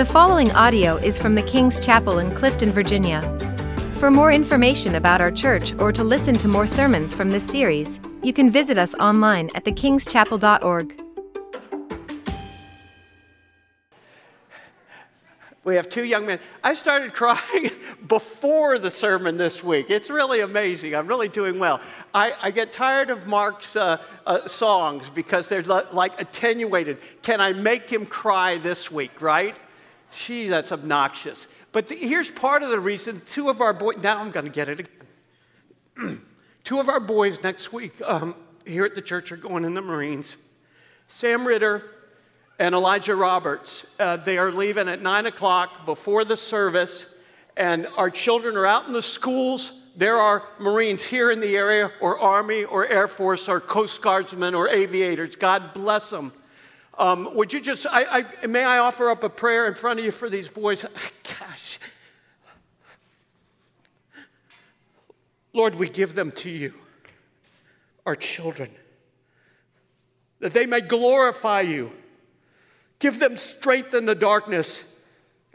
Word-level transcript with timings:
The 0.00 0.06
following 0.06 0.50
audio 0.52 0.96
is 0.96 1.18
from 1.18 1.34
the 1.34 1.42
King's 1.42 1.78
Chapel 1.78 2.20
in 2.20 2.34
Clifton, 2.34 2.70
Virginia. 2.70 3.20
For 3.98 4.10
more 4.10 4.32
information 4.32 4.94
about 4.94 5.20
our 5.20 5.30
church 5.30 5.74
or 5.74 5.92
to 5.92 6.02
listen 6.02 6.38
to 6.38 6.48
more 6.48 6.66
sermons 6.66 7.12
from 7.12 7.30
this 7.30 7.46
series, 7.46 8.00
you 8.22 8.32
can 8.32 8.50
visit 8.50 8.78
us 8.78 8.94
online 8.94 9.50
at 9.54 9.66
thekingschapel.org. 9.66 11.02
We 15.64 15.76
have 15.76 15.90
two 15.90 16.04
young 16.04 16.24
men. 16.24 16.40
I 16.64 16.72
started 16.72 17.12
crying 17.12 17.70
before 18.08 18.78
the 18.78 18.90
sermon 18.90 19.36
this 19.36 19.62
week. 19.62 19.90
It's 19.90 20.08
really 20.08 20.40
amazing. 20.40 20.94
I'm 20.94 21.08
really 21.08 21.28
doing 21.28 21.58
well. 21.58 21.78
I, 22.14 22.32
I 22.40 22.50
get 22.52 22.72
tired 22.72 23.10
of 23.10 23.26
Mark's 23.26 23.76
uh, 23.76 24.02
uh, 24.26 24.48
songs 24.48 25.10
because 25.10 25.50
they're 25.50 25.60
like 25.60 26.18
attenuated. 26.18 26.96
Can 27.20 27.42
I 27.42 27.52
make 27.52 27.90
him 27.90 28.06
cry 28.06 28.56
this 28.56 28.90
week, 28.90 29.20
right? 29.20 29.54
Gee, 30.12 30.48
that's 30.48 30.72
obnoxious. 30.72 31.46
But 31.72 31.88
the, 31.88 31.96
here's 31.96 32.30
part 32.30 32.62
of 32.62 32.70
the 32.70 32.80
reason 32.80 33.22
two 33.26 33.48
of 33.48 33.60
our 33.60 33.72
boys, 33.72 33.98
now 34.02 34.18
I'm 34.18 34.30
going 34.30 34.46
to 34.46 34.52
get 34.52 34.68
it 34.68 34.80
again. 34.80 36.20
two 36.64 36.80
of 36.80 36.88
our 36.88 37.00
boys 37.00 37.42
next 37.42 37.72
week 37.72 37.94
um, 38.04 38.34
here 38.64 38.84
at 38.84 38.94
the 38.94 39.02
church 39.02 39.30
are 39.32 39.36
going 39.36 39.64
in 39.64 39.74
the 39.74 39.82
Marines. 39.82 40.36
Sam 41.08 41.46
Ritter 41.46 41.82
and 42.58 42.74
Elijah 42.74 43.16
Roberts. 43.16 43.86
Uh, 43.98 44.16
they 44.16 44.38
are 44.38 44.52
leaving 44.52 44.88
at 44.88 45.00
9 45.00 45.26
o'clock 45.26 45.86
before 45.86 46.24
the 46.24 46.36
service, 46.36 47.06
and 47.56 47.86
our 47.96 48.10
children 48.10 48.56
are 48.56 48.66
out 48.66 48.86
in 48.86 48.92
the 48.92 49.02
schools. 49.02 49.72
There 49.96 50.16
are 50.16 50.44
Marines 50.58 51.02
here 51.02 51.30
in 51.30 51.40
the 51.40 51.56
area, 51.56 51.90
or 52.00 52.18
Army, 52.18 52.64
or 52.64 52.86
Air 52.86 53.08
Force, 53.08 53.48
or 53.48 53.60
Coast 53.60 54.02
Guardsmen, 54.02 54.54
or 54.54 54.68
aviators. 54.68 55.36
God 55.36 55.74
bless 55.74 56.10
them. 56.10 56.32
Um, 57.00 57.34
would 57.34 57.52
you 57.52 57.60
just, 57.60 57.86
I, 57.90 58.24
I, 58.42 58.46
may 58.46 58.62
I 58.62 58.78
offer 58.78 59.10
up 59.10 59.24
a 59.24 59.28
prayer 59.28 59.66
in 59.66 59.74
front 59.74 59.98
of 59.98 60.04
you 60.04 60.12
for 60.12 60.28
these 60.28 60.48
boys? 60.48 60.84
Gosh. 61.40 61.78
Lord, 65.52 65.74
we 65.74 65.88
give 65.88 66.14
them 66.14 66.30
to 66.32 66.50
you, 66.50 66.74
our 68.06 68.14
children, 68.14 68.70
that 70.38 70.52
they 70.52 70.66
may 70.66 70.80
glorify 70.80 71.62
you 71.62 71.90
Give 73.00 73.18
them 73.18 73.36
strength 73.36 73.94
in 73.94 74.04
the 74.04 74.14
darkness 74.14 74.84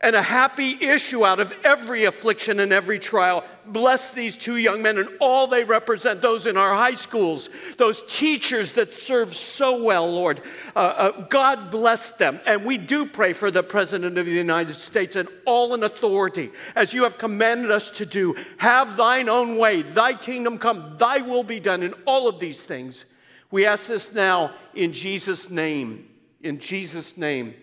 and 0.05 0.15
a 0.15 0.21
happy 0.21 0.77
issue 0.85 1.25
out 1.25 1.39
of 1.39 1.51
every 1.63 2.05
affliction 2.05 2.59
and 2.59 2.71
every 2.71 2.99
trial. 2.99 3.43
Bless 3.65 4.11
these 4.11 4.37
two 4.37 4.57
young 4.57 4.83
men 4.83 4.99
and 4.99 5.09
all 5.19 5.47
they 5.47 5.63
represent, 5.63 6.21
those 6.21 6.45
in 6.45 6.57
our 6.57 6.75
high 6.75 6.93
schools, 6.93 7.49
those 7.77 8.03
teachers 8.07 8.73
that 8.73 8.93
serve 8.93 9.35
so 9.35 9.81
well, 9.81 10.07
Lord. 10.07 10.41
Uh, 10.75 10.79
uh, 10.79 11.21
God 11.29 11.71
bless 11.71 12.11
them. 12.11 12.39
And 12.45 12.63
we 12.63 12.77
do 12.77 13.07
pray 13.07 13.33
for 13.33 13.49
the 13.49 13.63
President 13.63 14.15
of 14.19 14.27
the 14.27 14.31
United 14.31 14.75
States 14.75 15.15
and 15.15 15.27
all 15.43 15.73
in 15.73 15.81
authority, 15.81 16.51
as 16.75 16.93
you 16.93 17.01
have 17.01 17.17
commanded 17.17 17.71
us 17.71 17.89
to 17.89 18.05
do. 18.05 18.35
Have 18.57 18.97
thine 18.97 19.27
own 19.27 19.57
way, 19.57 19.81
thy 19.81 20.13
kingdom 20.13 20.59
come, 20.59 20.97
thy 20.99 21.17
will 21.17 21.43
be 21.43 21.59
done 21.59 21.81
in 21.81 21.95
all 22.05 22.27
of 22.29 22.39
these 22.39 22.63
things. 22.63 23.05
We 23.49 23.65
ask 23.65 23.87
this 23.87 24.13
now 24.13 24.53
in 24.75 24.93
Jesus' 24.93 25.49
name 25.49 26.09
in 26.45 26.59
Jesus' 26.59 27.17
name. 27.17 27.55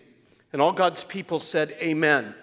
And 0.53 0.61
all 0.61 0.71
God's 0.71 1.03
people 1.03 1.39
said, 1.39 1.75
Amen. 1.81 2.35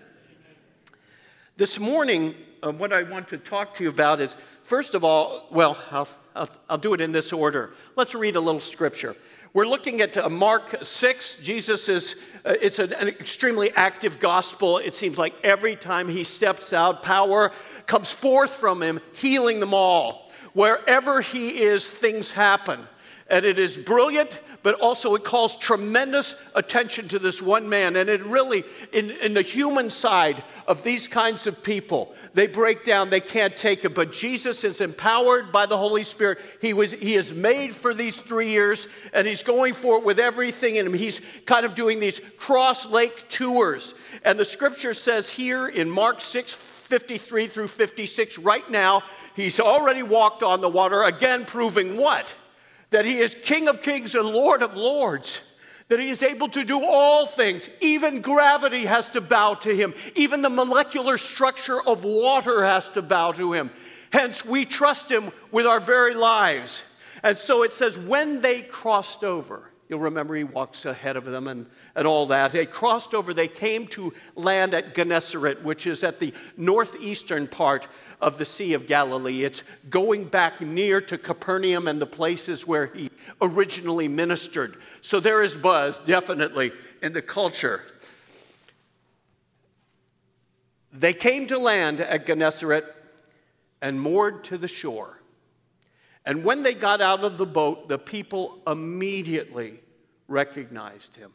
This 1.57 1.79
morning, 1.79 2.35
uh, 2.61 2.73
what 2.73 2.93
I 2.93 3.05
want 3.05 3.29
to 3.29 3.37
talk 3.37 3.73
to 3.75 3.85
you 3.85 3.91
about 3.91 4.21
is, 4.21 4.35
first 4.65 4.95
of 4.95 5.05
all, 5.05 5.47
well, 5.53 5.79
I'll, 5.93 6.09
I'll, 6.35 6.49
I'll 6.69 6.79
do 6.79 6.93
it 6.93 7.01
in 7.01 7.13
this 7.13 7.33
order. 7.33 7.73
Let's 7.95 8.17
read 8.17 8.35
a 8.35 8.41
little 8.41 8.61
scripture. 8.61 9.15
We're 9.53 9.67
looking 9.67 10.01
at 10.01 10.17
uh, 10.17 10.29
Mark 10.29 10.83
6. 10.83 11.37
Jesus 11.37 11.89
is, 11.89 12.17
uh, 12.45 12.55
it's 12.61 12.81
an, 12.81 12.93
an 12.95 13.07
extremely 13.07 13.71
active 13.77 14.19
gospel. 14.19 14.79
It 14.79 14.95
seems 14.95 15.17
like 15.17 15.35
every 15.45 15.77
time 15.77 16.09
he 16.09 16.25
steps 16.25 16.73
out, 16.73 17.05
power 17.05 17.53
comes 17.87 18.11
forth 18.11 18.55
from 18.55 18.83
him, 18.83 18.99
healing 19.13 19.61
them 19.61 19.73
all. 19.73 20.33
Wherever 20.53 21.21
he 21.21 21.61
is, 21.61 21.89
things 21.89 22.33
happen. 22.33 22.81
And 23.29 23.45
it 23.45 23.61
is 23.61 23.79
brilliant, 23.79 24.41
but 24.63 24.75
also 24.81 25.15
it 25.15 25.25
calls 25.25 25.57
tremendous 25.57 26.37
attention 26.55 27.09
to 27.09 27.19
this 27.19 27.41
one 27.41 27.69
man. 27.69 27.97
And 27.97 28.09
it 28.09 28.23
really, 28.25 28.65
in, 28.93 29.11
in 29.11 29.35
the 29.35 29.43
human 29.43 29.91
side 29.91 30.43
of 30.67 30.83
these 30.83 31.09
kinds 31.09 31.47
of 31.47 31.63
people, 31.63 32.15
they 32.35 32.47
break 32.47 32.85
down, 32.85 33.11
they 33.11 33.21
can't 33.21 33.57
take 33.57 33.85
it. 33.85 33.95
But 33.95 34.13
Jesus 34.13 34.65
is 34.65 34.81
empowered 34.81 35.51
by 35.51 35.67
the 35.67 35.77
Holy 35.77 36.05
Spirit. 36.05 36.39
He, 36.61 36.73
was, 36.73 36.93
he 36.93 37.15
is 37.15 37.33
made 37.33 37.75
for 37.75 37.95
these 37.95 38.21
three 38.21 38.51
years, 38.51 38.89
and 39.13 39.27
he's 39.27 39.43
going 39.43 39.75
for 39.75 39.99
it 39.99 40.05
with 40.05 40.19
everything 40.19 40.77
in 40.77 40.87
him. 40.87 40.95
He's 40.95 41.21
kind 41.47 41.65
of 41.65 41.75
doing 41.75 42.01
these 42.01 42.21
cross 42.37 42.87
lake 42.87 43.29
tours. 43.29 43.95
And 44.25 44.39
the 44.39 44.45
scripture 44.45 44.95
says 44.95 45.31
here 45.31 45.69
in 45.69 45.91
Mark 45.91 46.21
6 46.21 46.55
53 46.91 47.47
through 47.47 47.69
56, 47.69 48.39
right 48.39 48.69
now, 48.69 49.05
he's 49.37 49.61
already 49.61 50.03
walked 50.03 50.43
on 50.43 50.61
the 50.61 50.69
water, 50.69 51.05
again 51.05 51.45
proving 51.45 51.97
what? 51.97 52.35
That 52.91 53.05
he 53.05 53.19
is 53.19 53.37
King 53.43 53.69
of 53.69 53.83
kings 53.83 54.15
and 54.15 54.29
Lord 54.29 54.63
of 54.63 54.77
lords, 54.77 55.41
that 55.89 56.01
he 56.01 56.11
is 56.11 56.23
able 56.23 56.49
to 56.49 56.65
do 56.65 56.85
all 56.85 57.27
things. 57.27 57.69
Even 57.81 58.21
gravity 58.21 58.87
has 58.87 59.09
to 59.11 59.21
bow 59.21 59.55
to 59.55 59.75
him, 59.75 59.95
even 60.15 60.43
the 60.43 60.51
molecular 60.51 61.19
structure 61.19 61.81
of 61.81 62.05
water 62.05 62.65
has 62.65 62.89
to 62.91 63.03
bow 63.03 63.33
to 63.33 63.53
him. 63.53 63.71
Hence, 64.13 64.45
we 64.45 64.65
trust 64.65 65.11
him 65.11 65.31
with 65.53 65.67
our 65.67 65.81
very 65.81 66.15
lives. 66.15 66.83
And 67.23 67.39
so 67.39 67.63
it 67.63 67.73
says, 67.73 67.97
when 67.99 68.41
they 68.41 68.63
crossed 68.63 69.25
over, 69.25 69.70
You'll 69.91 69.99
remember 69.99 70.37
he 70.37 70.45
walks 70.45 70.85
ahead 70.85 71.17
of 71.17 71.25
them 71.25 71.49
and, 71.49 71.67
and 71.97 72.07
all 72.07 72.27
that. 72.27 72.53
They 72.53 72.65
crossed 72.65 73.13
over, 73.13 73.35
they 73.35 73.49
came 73.49 73.89
to 73.89 74.15
land 74.37 74.73
at 74.73 74.95
Gennesaret, 74.95 75.65
which 75.65 75.85
is 75.85 76.05
at 76.05 76.21
the 76.21 76.33
northeastern 76.57 77.49
part 77.49 77.89
of 78.21 78.39
the 78.39 78.45
Sea 78.45 78.75
of 78.75 78.87
Galilee. 78.87 79.43
It's 79.43 79.65
going 79.89 80.27
back 80.27 80.61
near 80.61 81.01
to 81.01 81.19
Capernaum 81.19 81.89
and 81.89 82.01
the 82.01 82.07
places 82.07 82.69
where 82.69 82.87
he 82.87 83.11
originally 83.43 84.07
ministered. 84.07 84.77
So 85.01 85.19
there 85.19 85.43
is 85.43 85.57
buzz, 85.57 85.99
definitely, 85.99 86.71
in 87.03 87.13
the 87.13 87.23
culture. 87.23 87.83
They 90.93 91.15
came 91.15 91.49
to 91.49 91.59
land 91.59 92.01
at 92.01 92.27
Gennesaret 92.29 92.85
and 93.83 94.01
moored 94.01 94.45
to 94.45 94.57
the 94.57 94.69
shore. 94.69 95.20
And 96.31 96.45
when 96.45 96.63
they 96.63 96.75
got 96.75 97.01
out 97.01 97.25
of 97.25 97.39
the 97.39 97.45
boat, 97.45 97.89
the 97.89 97.99
people 97.99 98.61
immediately 98.65 99.81
recognized 100.29 101.17
him. 101.17 101.33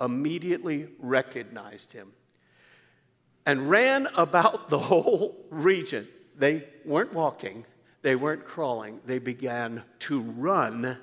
Immediately 0.00 0.86
recognized 1.00 1.90
him. 1.90 2.12
And 3.44 3.68
ran 3.68 4.06
about 4.14 4.68
the 4.68 4.78
whole 4.78 5.34
region. 5.50 6.06
They 6.38 6.62
weren't 6.84 7.12
walking, 7.12 7.64
they 8.02 8.14
weren't 8.14 8.44
crawling, 8.44 9.00
they 9.04 9.18
began 9.18 9.82
to 10.00 10.20
run 10.20 10.96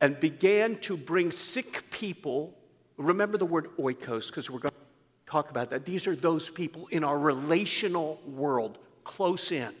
and 0.00 0.18
began 0.18 0.74
to 0.78 0.96
bring 0.96 1.30
sick 1.30 1.92
people. 1.92 2.58
Remember 2.96 3.38
the 3.38 3.46
word 3.46 3.68
oikos, 3.78 4.26
because 4.26 4.50
we're 4.50 4.58
going 4.58 4.72
to 4.72 5.30
talk 5.30 5.48
about 5.50 5.70
that. 5.70 5.84
These 5.84 6.08
are 6.08 6.16
those 6.16 6.50
people 6.50 6.88
in 6.88 7.04
our 7.04 7.20
relational 7.20 8.20
world, 8.26 8.78
close 9.04 9.52
in 9.52 9.72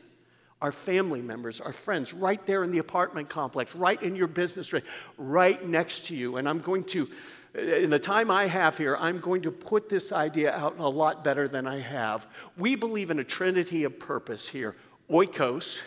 our 0.62 0.72
family 0.72 1.20
members, 1.20 1.60
our 1.60 1.72
friends, 1.72 2.14
right 2.14 2.46
there 2.46 2.62
in 2.62 2.70
the 2.70 2.78
apartment 2.78 3.28
complex, 3.28 3.74
right 3.74 4.00
in 4.00 4.14
your 4.14 4.28
business, 4.28 4.72
right, 4.72 4.84
right 5.18 5.66
next 5.68 6.06
to 6.06 6.14
you. 6.14 6.36
And 6.36 6.48
I'm 6.48 6.60
going 6.60 6.84
to, 6.84 7.10
in 7.54 7.90
the 7.90 7.98
time 7.98 8.30
I 8.30 8.46
have 8.46 8.78
here, 8.78 8.96
I'm 8.96 9.18
going 9.18 9.42
to 9.42 9.50
put 9.50 9.88
this 9.88 10.12
idea 10.12 10.52
out 10.52 10.78
a 10.78 10.88
lot 10.88 11.24
better 11.24 11.48
than 11.48 11.66
I 11.66 11.80
have. 11.80 12.28
We 12.56 12.76
believe 12.76 13.10
in 13.10 13.18
a 13.18 13.24
trinity 13.24 13.82
of 13.82 13.98
purpose 13.98 14.48
here 14.48 14.76
oikos, 15.10 15.80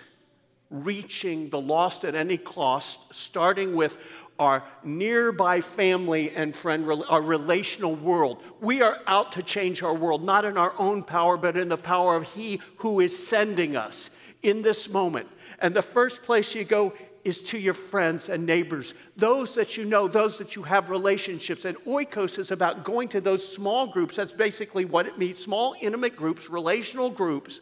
reaching 0.70 1.50
the 1.50 1.60
lost 1.60 2.04
at 2.04 2.14
any 2.14 2.38
cost, 2.38 3.16
starting 3.16 3.76
with 3.76 3.98
our 4.38 4.62
nearby 4.84 5.62
family 5.62 6.32
and 6.32 6.54
friend, 6.54 6.86
our 7.08 7.22
relational 7.22 7.96
world. 7.96 8.44
We 8.60 8.82
are 8.82 9.00
out 9.08 9.32
to 9.34 9.44
change 9.44 9.82
our 9.82 9.94
world, 9.94 10.22
not 10.22 10.44
in 10.44 10.58
our 10.58 10.74
own 10.78 11.02
power, 11.02 11.38
but 11.38 11.56
in 11.56 11.70
the 11.70 11.78
power 11.78 12.18
of 12.18 12.34
He 12.34 12.60
who 12.80 13.00
is 13.00 13.18
sending 13.18 13.78
us 13.78 14.10
in 14.46 14.62
this 14.62 14.88
moment. 14.90 15.28
And 15.60 15.74
the 15.74 15.82
first 15.82 16.24
place 16.24 16.54
you 16.54 16.64
go 16.64 16.94
is 17.24 17.42
to 17.42 17.58
your 17.58 17.74
friends 17.74 18.30
and 18.30 18.46
neighbors, 18.46 18.94
those 19.18 19.56
that 19.56 19.76
you 19.76 19.84
know, 19.84 20.08
those 20.08 20.38
that 20.38 20.56
you 20.56 20.62
have 20.62 20.92
relationships. 20.92 21.66
And 21.66 21.76
oikos 21.80 22.38
is 22.38 22.52
about 22.52 22.84
going 22.84 23.08
to 23.10 23.20
those 23.20 23.52
small 23.52 23.88
groups. 23.88 24.16
That's 24.16 24.32
basically 24.32 24.86
what 24.86 25.08
it 25.08 25.18
means 25.18 25.40
small, 25.40 25.76
intimate 25.82 26.16
groups, 26.16 26.48
relational 26.48 27.10
groups, 27.10 27.62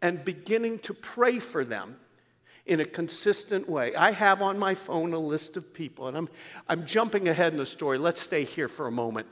and 0.00 0.24
beginning 0.24 0.78
to 0.80 0.94
pray 0.94 1.40
for 1.40 1.64
them 1.64 1.96
in 2.64 2.78
a 2.78 2.84
consistent 2.84 3.68
way. 3.68 3.96
I 3.96 4.12
have 4.12 4.40
on 4.40 4.56
my 4.56 4.76
phone 4.76 5.12
a 5.12 5.18
list 5.18 5.56
of 5.56 5.74
people, 5.74 6.06
and 6.06 6.16
I'm, 6.16 6.28
I'm 6.68 6.86
jumping 6.86 7.28
ahead 7.28 7.52
in 7.52 7.58
the 7.58 7.66
story. 7.66 7.98
Let's 7.98 8.20
stay 8.20 8.44
here 8.44 8.68
for 8.68 8.86
a 8.86 8.92
moment. 8.92 9.26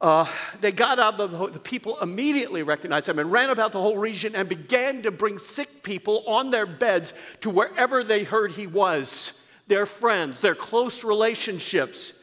Uh, 0.00 0.26
they 0.62 0.72
got 0.72 0.98
of 0.98 1.30
the, 1.30 1.48
the 1.48 1.58
people 1.58 1.98
immediately 2.00 2.62
recognized 2.62 3.08
him 3.08 3.18
and 3.18 3.30
ran 3.30 3.50
about 3.50 3.72
the 3.72 3.80
whole 3.80 3.98
region 3.98 4.34
and 4.34 4.48
began 4.48 5.02
to 5.02 5.10
bring 5.10 5.36
sick 5.38 5.82
people 5.82 6.24
on 6.26 6.50
their 6.50 6.64
beds 6.64 7.12
to 7.40 7.50
wherever 7.50 8.02
they 8.02 8.24
heard 8.24 8.52
he 8.52 8.66
was 8.66 9.34
their 9.66 9.86
friends 9.86 10.40
their 10.40 10.54
close 10.54 11.04
relationships. 11.04 12.14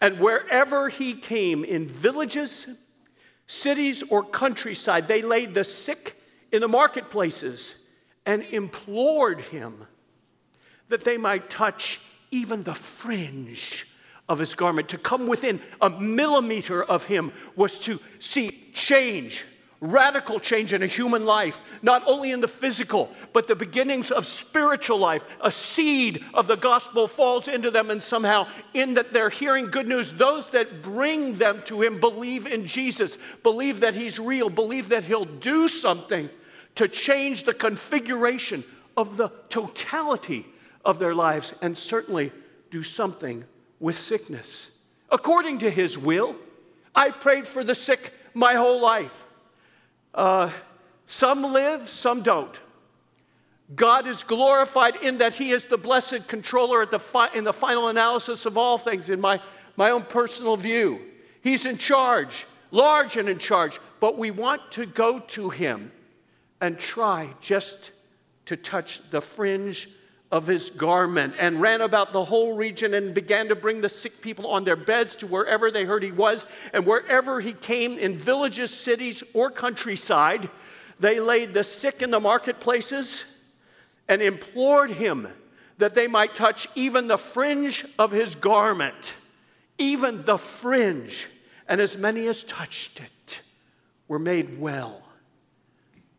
And 0.00 0.18
wherever 0.18 0.88
he 0.88 1.14
came 1.14 1.64
in 1.64 1.86
villages 1.86 2.66
cities 3.46 4.02
or 4.10 4.22
countryside, 4.22 5.08
they 5.08 5.22
laid 5.22 5.54
the 5.54 5.64
sick 5.64 6.20
in 6.52 6.60
the 6.60 6.68
marketplaces 6.68 7.74
and 8.26 8.42
implored 8.44 9.40
him 9.40 9.86
that 10.88 11.04
they 11.04 11.16
might 11.16 11.50
touch 11.50 12.00
even 12.30 12.62
the 12.62 12.74
fringe 12.74 13.86
of 14.28 14.38
his 14.38 14.54
garment. 14.54 14.88
To 14.90 14.98
come 14.98 15.26
within 15.26 15.60
a 15.80 15.90
millimeter 15.90 16.82
of 16.82 17.04
him 17.04 17.32
was 17.56 17.78
to 17.80 18.00
see 18.18 18.68
change 18.72 19.44
radical 19.80 20.40
change 20.40 20.72
in 20.72 20.82
a 20.82 20.86
human 20.86 21.24
life, 21.24 21.62
not 21.82 22.02
only 22.06 22.32
in 22.32 22.40
the 22.40 22.48
physical, 22.48 23.10
but 23.32 23.46
the 23.46 23.54
beginnings 23.54 24.10
of 24.10 24.26
spiritual 24.26 24.98
life. 24.98 25.24
A 25.40 25.52
seed 25.52 26.24
of 26.34 26.46
the 26.46 26.56
gospel 26.56 27.06
falls 27.06 27.48
into 27.48 27.70
them, 27.70 27.90
and 27.90 28.02
somehow, 28.02 28.48
in 28.74 28.94
that 28.94 29.12
they're 29.12 29.30
hearing 29.30 29.66
good 29.66 29.86
news, 29.86 30.12
those 30.12 30.48
that 30.48 30.82
bring 30.82 31.34
them 31.34 31.62
to 31.66 31.82
Him 31.82 32.00
believe 32.00 32.46
in 32.46 32.66
Jesus, 32.66 33.18
believe 33.42 33.80
that 33.80 33.94
He's 33.94 34.18
real, 34.18 34.50
believe 34.50 34.88
that 34.88 35.04
He'll 35.04 35.24
do 35.24 35.68
something 35.68 36.28
to 36.74 36.88
change 36.88 37.44
the 37.44 37.54
configuration 37.54 38.64
of 38.96 39.16
the 39.16 39.30
totality 39.48 40.46
of 40.84 40.98
their 40.98 41.14
lives, 41.14 41.54
and 41.62 41.78
certainly 41.78 42.32
do 42.70 42.82
something 42.82 43.44
with 43.80 43.98
sickness. 43.98 44.70
According 45.10 45.58
to 45.58 45.70
His 45.70 45.96
will, 45.96 46.36
I 46.94 47.10
prayed 47.10 47.46
for 47.46 47.62
the 47.64 47.74
sick 47.74 48.12
my 48.34 48.54
whole 48.54 48.80
life. 48.80 49.24
Uh, 50.14 50.50
some 51.06 51.42
live, 51.42 51.88
some 51.88 52.22
don't. 52.22 52.58
God 53.74 54.06
is 54.06 54.22
glorified 54.22 54.96
in 54.96 55.18
that 55.18 55.34
He 55.34 55.52
is 55.52 55.66
the 55.66 55.78
blessed 55.78 56.26
controller 56.26 56.86
the 56.86 56.98
fi- 56.98 57.32
in 57.34 57.44
the 57.44 57.52
final 57.52 57.88
analysis 57.88 58.46
of 58.46 58.56
all 58.56 58.78
things, 58.78 59.10
in 59.10 59.20
my, 59.20 59.40
my 59.76 59.90
own 59.90 60.04
personal 60.04 60.56
view. 60.56 61.00
He's 61.42 61.66
in 61.66 61.78
charge, 61.78 62.46
large 62.70 63.16
and 63.16 63.28
in 63.28 63.38
charge, 63.38 63.78
but 64.00 64.16
we 64.18 64.30
want 64.30 64.72
to 64.72 64.86
go 64.86 65.18
to 65.20 65.50
Him 65.50 65.92
and 66.60 66.78
try 66.78 67.34
just 67.40 67.92
to 68.46 68.56
touch 68.56 69.00
the 69.10 69.20
fringe 69.20 69.88
of 70.30 70.46
his 70.46 70.68
garment 70.70 71.34
and 71.38 71.60
ran 71.60 71.80
about 71.80 72.12
the 72.12 72.24
whole 72.24 72.54
region 72.54 72.92
and 72.92 73.14
began 73.14 73.48
to 73.48 73.54
bring 73.54 73.80
the 73.80 73.88
sick 73.88 74.20
people 74.20 74.46
on 74.46 74.64
their 74.64 74.76
beds 74.76 75.16
to 75.16 75.26
wherever 75.26 75.70
they 75.70 75.84
heard 75.84 76.02
he 76.02 76.12
was. 76.12 76.44
And 76.72 76.84
wherever 76.84 77.40
he 77.40 77.54
came 77.54 77.96
in 77.96 78.16
villages, 78.16 78.70
cities, 78.70 79.22
or 79.32 79.50
countryside, 79.50 80.50
they 81.00 81.18
laid 81.18 81.54
the 81.54 81.64
sick 81.64 82.02
in 82.02 82.10
the 82.10 82.20
marketplaces 82.20 83.24
and 84.06 84.20
implored 84.20 84.90
him 84.90 85.28
that 85.78 85.94
they 85.94 86.06
might 86.06 86.34
touch 86.34 86.68
even 86.74 87.06
the 87.06 87.18
fringe 87.18 87.86
of 87.98 88.10
his 88.10 88.34
garment, 88.34 89.14
even 89.78 90.24
the 90.24 90.36
fringe. 90.36 91.26
And 91.68 91.80
as 91.80 91.96
many 91.96 92.26
as 92.26 92.42
touched 92.44 93.00
it 93.00 93.40
were 94.08 94.18
made 94.18 94.58
well. 94.58 95.02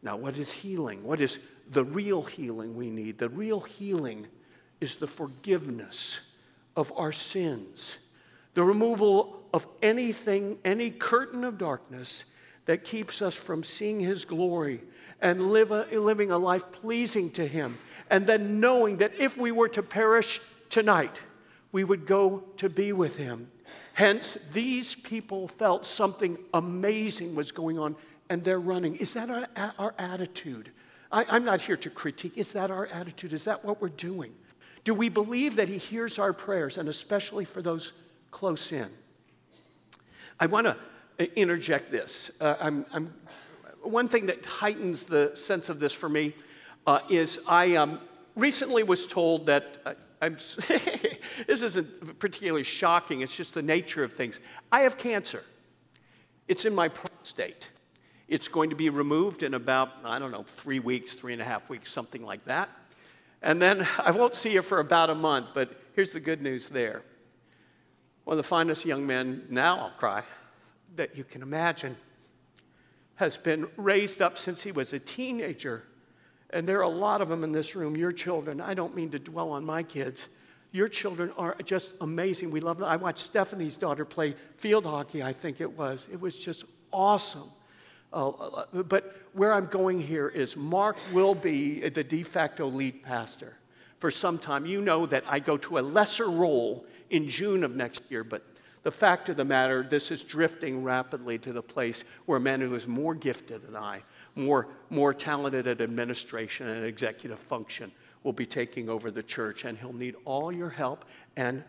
Now, 0.02 0.16
what 0.16 0.38
is 0.38 0.52
healing? 0.52 1.04
What 1.04 1.20
is 1.20 1.40
the 1.70 1.84
real 1.84 2.24
healing 2.24 2.76
we 2.76 2.90
need. 2.90 3.18
The 3.18 3.30
real 3.30 3.62
healing 3.62 4.28
is 4.82 4.96
the 4.96 5.08
forgiveness 5.08 6.20
of 6.76 6.92
our 6.96 7.12
sins, 7.12 7.98
the 8.54 8.64
removal 8.64 9.44
of 9.54 9.68
anything, 9.82 10.58
any 10.64 10.90
curtain 10.90 11.44
of 11.44 11.58
darkness 11.58 12.26
that 12.66 12.84
keeps 12.84 13.22
us 13.22 13.36
from 13.36 13.64
seeing 13.64 14.00
His 14.00 14.26
glory 14.26 14.82
and 15.22 15.52
live 15.52 15.72
a, 15.72 15.86
living 15.92 16.32
a 16.32 16.38
life 16.38 16.72
pleasing 16.72 17.32
to 17.32 17.48
Him. 17.48 17.78
And 18.10 18.26
then 18.26 18.60
knowing 18.60 18.98
that 18.98 19.20
if 19.20 19.38
we 19.38 19.52
were 19.52 19.70
to 19.70 19.84
perish 19.84 20.40
tonight, 20.70 21.22
we 21.72 21.84
would 21.84 22.06
go 22.06 22.44
to 22.58 22.70
be 22.70 22.94
with 22.94 23.18
Him. 23.18 23.50
Hence, 23.94 24.38
these 24.54 24.96
people 24.96 25.48
felt 25.48 25.86
something 25.86 26.38
amazing 26.54 27.36
was 27.36 27.52
going 27.52 27.78
on 27.78 27.96
and 28.30 28.44
they're 28.44 28.60
running. 28.60 28.96
Is 28.96 29.14
that 29.16 29.30
our, 29.30 29.74
our 29.78 29.96
attitude? 29.98 30.72
I, 31.12 31.36
am 31.36 31.44
not 31.44 31.62
here 31.62 31.78
to 31.78 31.90
critique. 31.90 32.38
Is 32.38 32.52
that 32.52 32.72
our 32.72 32.88
attitude? 32.88 33.34
Is 33.34 33.46
that 33.46 33.66
what 33.66 33.82
we're 33.82 33.90
doing? 33.90 34.34
Do 34.84 34.94
we 34.94 35.10
believe 35.10 35.56
that 35.56 35.68
He 35.68 35.78
hears 35.78 36.20
our 36.20 36.34
prayers, 36.34 36.78
and 36.78 36.88
especially 36.88 37.46
for 37.46 37.62
those 37.62 37.94
close 38.32 38.72
in? 38.72 38.90
I 40.40 40.46
want 40.46 40.68
to 40.68 40.78
uh, 41.20 41.26
interject 41.36 41.92
this. 41.92 42.32
Uh, 42.40 42.56
I'm, 42.60 42.86
I'm, 42.94 43.14
one 43.82 44.08
thing 44.08 44.28
that 44.28 44.46
heightens 44.46 45.06
the 45.06 45.36
sense 45.36 45.70
of 45.70 45.80
this 45.80 45.94
for 45.94 46.10
me 46.10 46.34
uh, 46.86 47.00
is 47.10 47.40
I 47.48 47.76
um, 47.76 48.00
recently 48.36 48.84
was 48.84 49.06
told 49.06 49.46
that. 49.48 49.78
Uh, 49.86 49.94
this 51.48 51.62
isn't 51.62 52.20
particularly 52.20 52.66
shocking, 52.66 53.22
it's 53.22 53.38
just 53.38 53.54
the 53.54 53.62
nature 53.62 54.04
of 54.04 54.12
things. 54.12 54.42
I 54.70 54.82
have 54.82 54.98
cancer. 54.98 55.46
It's 56.50 56.66
in 56.66 56.76
my 56.76 56.90
prostate. 56.90 57.70
It's 58.30 58.48
going 58.48 58.70
to 58.70 58.76
be 58.76 58.90
removed 58.92 59.42
in 59.42 59.56
about, 59.56 59.90
I 60.06 60.20
don't 60.20 60.32
know, 60.32 60.44
three 60.44 60.80
weeks, 60.80 61.14
three 61.14 61.34
and 61.34 61.42
a 61.42 61.46
half 61.46 61.68
weeks, 61.68 61.92
something 61.92 62.24
like 62.24 62.46
that. 62.46 62.70
And 63.42 63.60
then 63.60 63.88
I 63.98 64.12
won't 64.12 64.36
see 64.36 64.54
you 64.54 64.62
for 64.62 64.80
about 64.80 65.10
a 65.10 65.16
month, 65.16 65.48
but 65.56 65.72
here's 65.94 66.14
the 66.14 66.20
good 66.20 66.42
news 66.42 66.70
there. 66.70 67.02
One 68.26 68.34
of 68.34 68.38
the 68.38 68.48
finest 68.48 68.86
young 68.86 69.08
men, 69.08 69.48
now 69.50 69.80
I'll 69.80 69.98
cry, 69.98 70.24
that 70.96 71.18
you 71.18 71.24
can 71.24 71.42
imagine, 71.42 71.98
has 73.16 73.36
been 73.36 73.68
raised 73.76 74.22
up 74.22 74.38
since 74.38 74.62
he 74.62 74.72
was 74.72 74.94
a 74.94 75.00
teenager. 75.00 75.84
And 76.52 76.70
there 76.70 76.78
are 76.78 76.84
a 76.84 76.88
lot 76.88 77.22
of 77.22 77.30
them 77.30 77.44
in 77.44 77.52
this 77.52 77.76
room, 77.76 77.98
your 77.98 78.12
children. 78.12 78.62
I 78.62 78.76
don't 78.76 78.96
mean 78.96 79.10
to 79.10 79.20
dwell 79.20 79.50
on 79.50 79.66
my 79.66 79.82
kids. 79.82 80.30
Your 80.72 80.88
children 80.88 81.32
are 81.36 81.56
just 81.66 81.96
amazing. 82.00 82.52
We 82.52 82.60
love 82.60 82.78
them. 82.78 82.88
I 82.88 82.96
watched 82.96 83.20
Stephanie's 83.20 83.78
daughter 83.78 84.06
play 84.06 84.36
field 84.58 84.86
hockey, 84.86 85.24
I 85.24 85.34
think 85.34 85.60
it 85.60 85.78
was. 85.78 86.08
It 86.12 86.22
was 86.22 86.38
just 86.38 86.66
awesome. 86.94 87.50
Uh, 88.12 88.30
uh, 88.30 88.84
but 88.84 89.16
where 89.34 89.54
I'm 89.54 89.68
going 89.68 90.02
here 90.02 90.28
is 90.28 90.58
Mark 90.58 90.98
will 91.14 91.36
be 91.36 91.88
the 91.90 92.04
de 92.04 92.24
facto 92.24 92.68
lead 92.68 93.04
pastor 93.04 93.54
for 94.00 94.10
some 94.10 94.40
time. 94.40 94.66
You 94.66 94.82
know 94.82 95.06
that 95.06 95.24
I 95.28 95.40
go 95.40 95.58
to 95.58 95.78
a 95.78 95.82
lesser 95.82 96.30
role 96.30 96.86
in 97.10 97.30
June 97.30 97.64
of 97.64 97.76
next 97.76 98.04
year, 98.10 98.24
but 98.24 98.44
the 98.84 98.92
fact 98.92 99.30
of 99.30 99.36
the 99.36 99.46
matter, 99.46 99.84
this 99.84 100.10
is 100.10 100.24
drifting 100.24 100.84
rapidly 100.84 101.38
to 101.40 101.54
the 101.54 101.62
place 101.62 102.04
where 102.26 102.38
a 102.38 102.42
man 102.42 102.62
who 102.62 102.74
is 102.76 102.88
more 102.88 103.14
gifted 103.14 103.62
than 103.62 103.76
I, 103.76 104.02
more, 104.36 104.68
more 104.90 105.14
talented 105.14 105.68
at 105.68 105.82
administration 105.82 106.68
and 106.68 106.86
executive 106.86 107.40
function, 107.40 107.92
will 108.24 108.34
be 108.34 108.46
taking 108.46 108.90
over 108.90 109.12
the 109.12 109.24
church, 109.24 109.66
and 109.66 109.78
he'll 109.78 109.94
need 109.94 110.16
all 110.26 110.54
your 110.54 110.70
help 110.70 111.06
and 111.36 111.64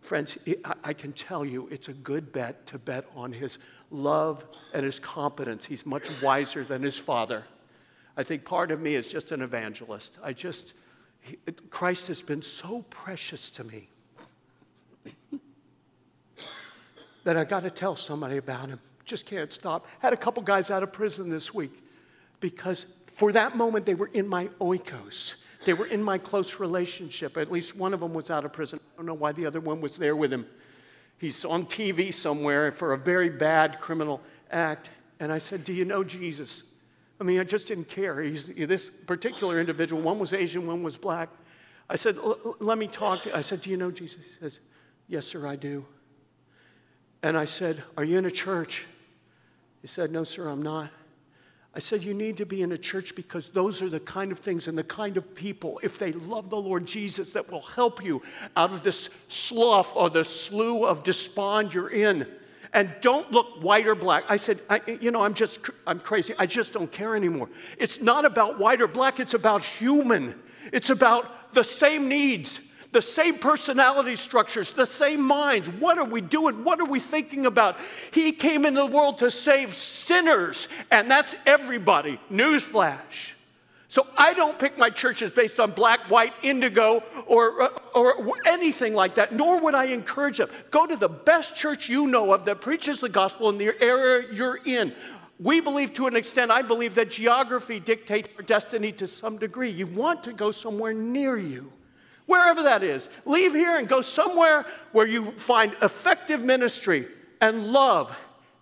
Friends, 0.00 0.38
I 0.84 0.92
can 0.92 1.12
tell 1.12 1.44
you 1.44 1.68
it's 1.70 1.88
a 1.88 1.92
good 1.92 2.32
bet 2.32 2.66
to 2.68 2.78
bet 2.78 3.04
on 3.14 3.32
his 3.32 3.58
love 3.90 4.44
and 4.72 4.84
his 4.84 5.00
competence. 5.00 5.64
He's 5.64 5.84
much 5.84 6.08
wiser 6.22 6.64
than 6.64 6.82
his 6.82 6.96
father. 6.96 7.44
I 8.16 8.22
think 8.22 8.44
part 8.44 8.70
of 8.70 8.80
me 8.80 8.94
is 8.94 9.08
just 9.08 9.32
an 9.32 9.42
evangelist. 9.42 10.18
I 10.22 10.32
just, 10.32 10.74
Christ 11.70 12.08
has 12.08 12.22
been 12.22 12.42
so 12.42 12.84
precious 12.90 13.50
to 13.50 13.64
me 13.64 13.88
that 17.24 17.36
I 17.36 17.44
got 17.44 17.64
to 17.64 17.70
tell 17.70 17.96
somebody 17.96 18.36
about 18.36 18.68
him. 18.68 18.80
Just 19.04 19.26
can't 19.26 19.52
stop. 19.52 19.86
Had 20.00 20.12
a 20.12 20.16
couple 20.16 20.42
guys 20.42 20.70
out 20.70 20.82
of 20.82 20.92
prison 20.92 21.28
this 21.28 21.52
week 21.52 21.82
because 22.40 22.86
for 23.12 23.32
that 23.32 23.56
moment 23.56 23.84
they 23.84 23.94
were 23.94 24.10
in 24.12 24.28
my 24.28 24.46
oikos. 24.60 25.36
They 25.64 25.74
were 25.74 25.86
in 25.86 26.02
my 26.02 26.18
close 26.18 26.60
relationship. 26.60 27.36
At 27.36 27.50
least 27.50 27.76
one 27.76 27.92
of 27.92 28.00
them 28.00 28.14
was 28.14 28.30
out 28.30 28.44
of 28.44 28.52
prison. 28.52 28.78
I 28.82 28.96
don't 28.96 29.06
know 29.06 29.14
why 29.14 29.32
the 29.32 29.46
other 29.46 29.60
one 29.60 29.80
was 29.80 29.96
there 29.96 30.14
with 30.14 30.32
him. 30.32 30.46
He's 31.18 31.44
on 31.44 31.66
TV 31.66 32.14
somewhere 32.14 32.70
for 32.70 32.92
a 32.92 32.98
very 32.98 33.28
bad 33.28 33.80
criminal 33.80 34.20
act. 34.50 34.90
And 35.18 35.32
I 35.32 35.38
said, 35.38 35.64
Do 35.64 35.72
you 35.72 35.84
know 35.84 36.04
Jesus? 36.04 36.62
I 37.20 37.24
mean, 37.24 37.40
I 37.40 37.44
just 37.44 37.66
didn't 37.66 37.88
care. 37.88 38.22
He's, 38.22 38.46
this 38.46 38.90
particular 39.06 39.58
individual, 39.58 40.00
one 40.00 40.20
was 40.20 40.32
Asian, 40.32 40.64
one 40.64 40.84
was 40.84 40.96
black. 40.96 41.28
I 41.90 41.96
said, 41.96 42.16
Let 42.60 42.78
me 42.78 42.86
talk 42.86 43.22
to 43.22 43.30
you. 43.30 43.34
I 43.34 43.40
said, 43.40 43.62
Do 43.62 43.70
you 43.70 43.76
know 43.76 43.90
Jesus? 43.90 44.18
He 44.22 44.40
says, 44.40 44.60
Yes, 45.08 45.26
sir, 45.26 45.46
I 45.46 45.56
do. 45.56 45.84
And 47.22 47.36
I 47.36 47.46
said, 47.46 47.82
Are 47.96 48.04
you 48.04 48.18
in 48.18 48.24
a 48.24 48.30
church? 48.30 48.86
He 49.82 49.88
said, 49.88 50.12
No, 50.12 50.22
sir, 50.22 50.48
I'm 50.48 50.62
not. 50.62 50.90
I 51.74 51.80
said, 51.80 52.02
You 52.02 52.14
need 52.14 52.36
to 52.38 52.46
be 52.46 52.62
in 52.62 52.72
a 52.72 52.78
church 52.78 53.14
because 53.14 53.50
those 53.50 53.82
are 53.82 53.88
the 53.88 54.00
kind 54.00 54.32
of 54.32 54.38
things 54.38 54.68
and 54.68 54.76
the 54.76 54.84
kind 54.84 55.16
of 55.16 55.34
people, 55.34 55.80
if 55.82 55.98
they 55.98 56.12
love 56.12 56.50
the 56.50 56.56
Lord 56.56 56.86
Jesus, 56.86 57.32
that 57.32 57.50
will 57.50 57.62
help 57.62 58.02
you 58.02 58.22
out 58.56 58.72
of 58.72 58.82
this 58.82 59.10
slough 59.28 59.94
or 59.94 60.10
the 60.10 60.24
slough 60.24 60.88
of 60.88 61.04
despond 61.04 61.74
you're 61.74 61.90
in. 61.90 62.26
And 62.72 62.94
don't 63.00 63.30
look 63.32 63.62
white 63.62 63.86
or 63.86 63.94
black. 63.94 64.24
I 64.28 64.36
said, 64.36 64.60
I, 64.68 64.80
You 65.00 65.10
know, 65.10 65.22
I'm 65.22 65.34
just, 65.34 65.60
I'm 65.86 66.00
crazy. 66.00 66.34
I 66.38 66.46
just 66.46 66.72
don't 66.72 66.90
care 66.90 67.14
anymore. 67.14 67.48
It's 67.78 68.00
not 68.00 68.24
about 68.24 68.58
white 68.58 68.80
or 68.80 68.88
black, 68.88 69.20
it's 69.20 69.34
about 69.34 69.62
human. 69.64 70.34
It's 70.72 70.90
about 70.90 71.54
the 71.54 71.64
same 71.64 72.08
needs, 72.08 72.60
the 72.92 73.02
same 73.02 73.38
personality 73.38 74.16
structures, 74.16 74.72
the 74.72 74.86
same 74.86 75.22
minds. 75.22 75.68
What 75.68 75.98
are 75.98 76.04
we 76.04 76.20
doing? 76.20 76.64
What 76.64 76.80
are 76.80 76.86
we 76.86 77.00
thinking 77.00 77.46
about? 77.46 77.76
He 78.12 78.32
came 78.32 78.64
into 78.64 78.80
the 78.80 78.86
world 78.86 79.18
to 79.18 79.30
save 79.30 79.74
sinners, 79.74 80.68
and 80.90 81.10
that's 81.10 81.36
everybody. 81.46 82.18
Newsflash. 82.30 83.32
So 83.90 84.06
I 84.18 84.34
don't 84.34 84.58
pick 84.58 84.76
my 84.76 84.90
churches 84.90 85.30
based 85.30 85.58
on 85.58 85.70
black, 85.70 86.10
white, 86.10 86.34
indigo, 86.42 87.02
or, 87.26 87.70
or 87.94 88.34
anything 88.46 88.94
like 88.94 89.14
that, 89.14 89.32
nor 89.32 89.60
would 89.60 89.74
I 89.74 89.86
encourage 89.86 90.36
them. 90.36 90.50
Go 90.70 90.86
to 90.86 90.94
the 90.94 91.08
best 91.08 91.56
church 91.56 91.88
you 91.88 92.06
know 92.06 92.34
of 92.34 92.44
that 92.44 92.60
preaches 92.60 93.00
the 93.00 93.08
gospel 93.08 93.48
in 93.48 93.56
the 93.56 93.74
area 93.82 94.28
you're 94.30 94.60
in. 94.64 94.94
We 95.40 95.60
believe 95.60 95.94
to 95.94 96.06
an 96.06 96.16
extent, 96.16 96.50
I 96.50 96.62
believe 96.62 96.96
that 96.96 97.10
geography 97.10 97.80
dictates 97.80 98.28
our 98.36 98.42
destiny 98.42 98.92
to 98.92 99.06
some 99.06 99.38
degree. 99.38 99.70
You 99.70 99.86
want 99.86 100.22
to 100.24 100.34
go 100.34 100.50
somewhere 100.50 100.92
near 100.92 101.38
you, 101.38 101.72
wherever 102.28 102.62
that 102.62 102.84
is. 102.84 103.08
Leave 103.24 103.54
here 103.54 103.76
and 103.76 103.88
go 103.88 104.00
somewhere 104.00 104.64
where 104.92 105.06
you 105.06 105.32
find 105.32 105.74
effective 105.82 106.40
ministry 106.40 107.08
and 107.40 107.72
love 107.72 108.16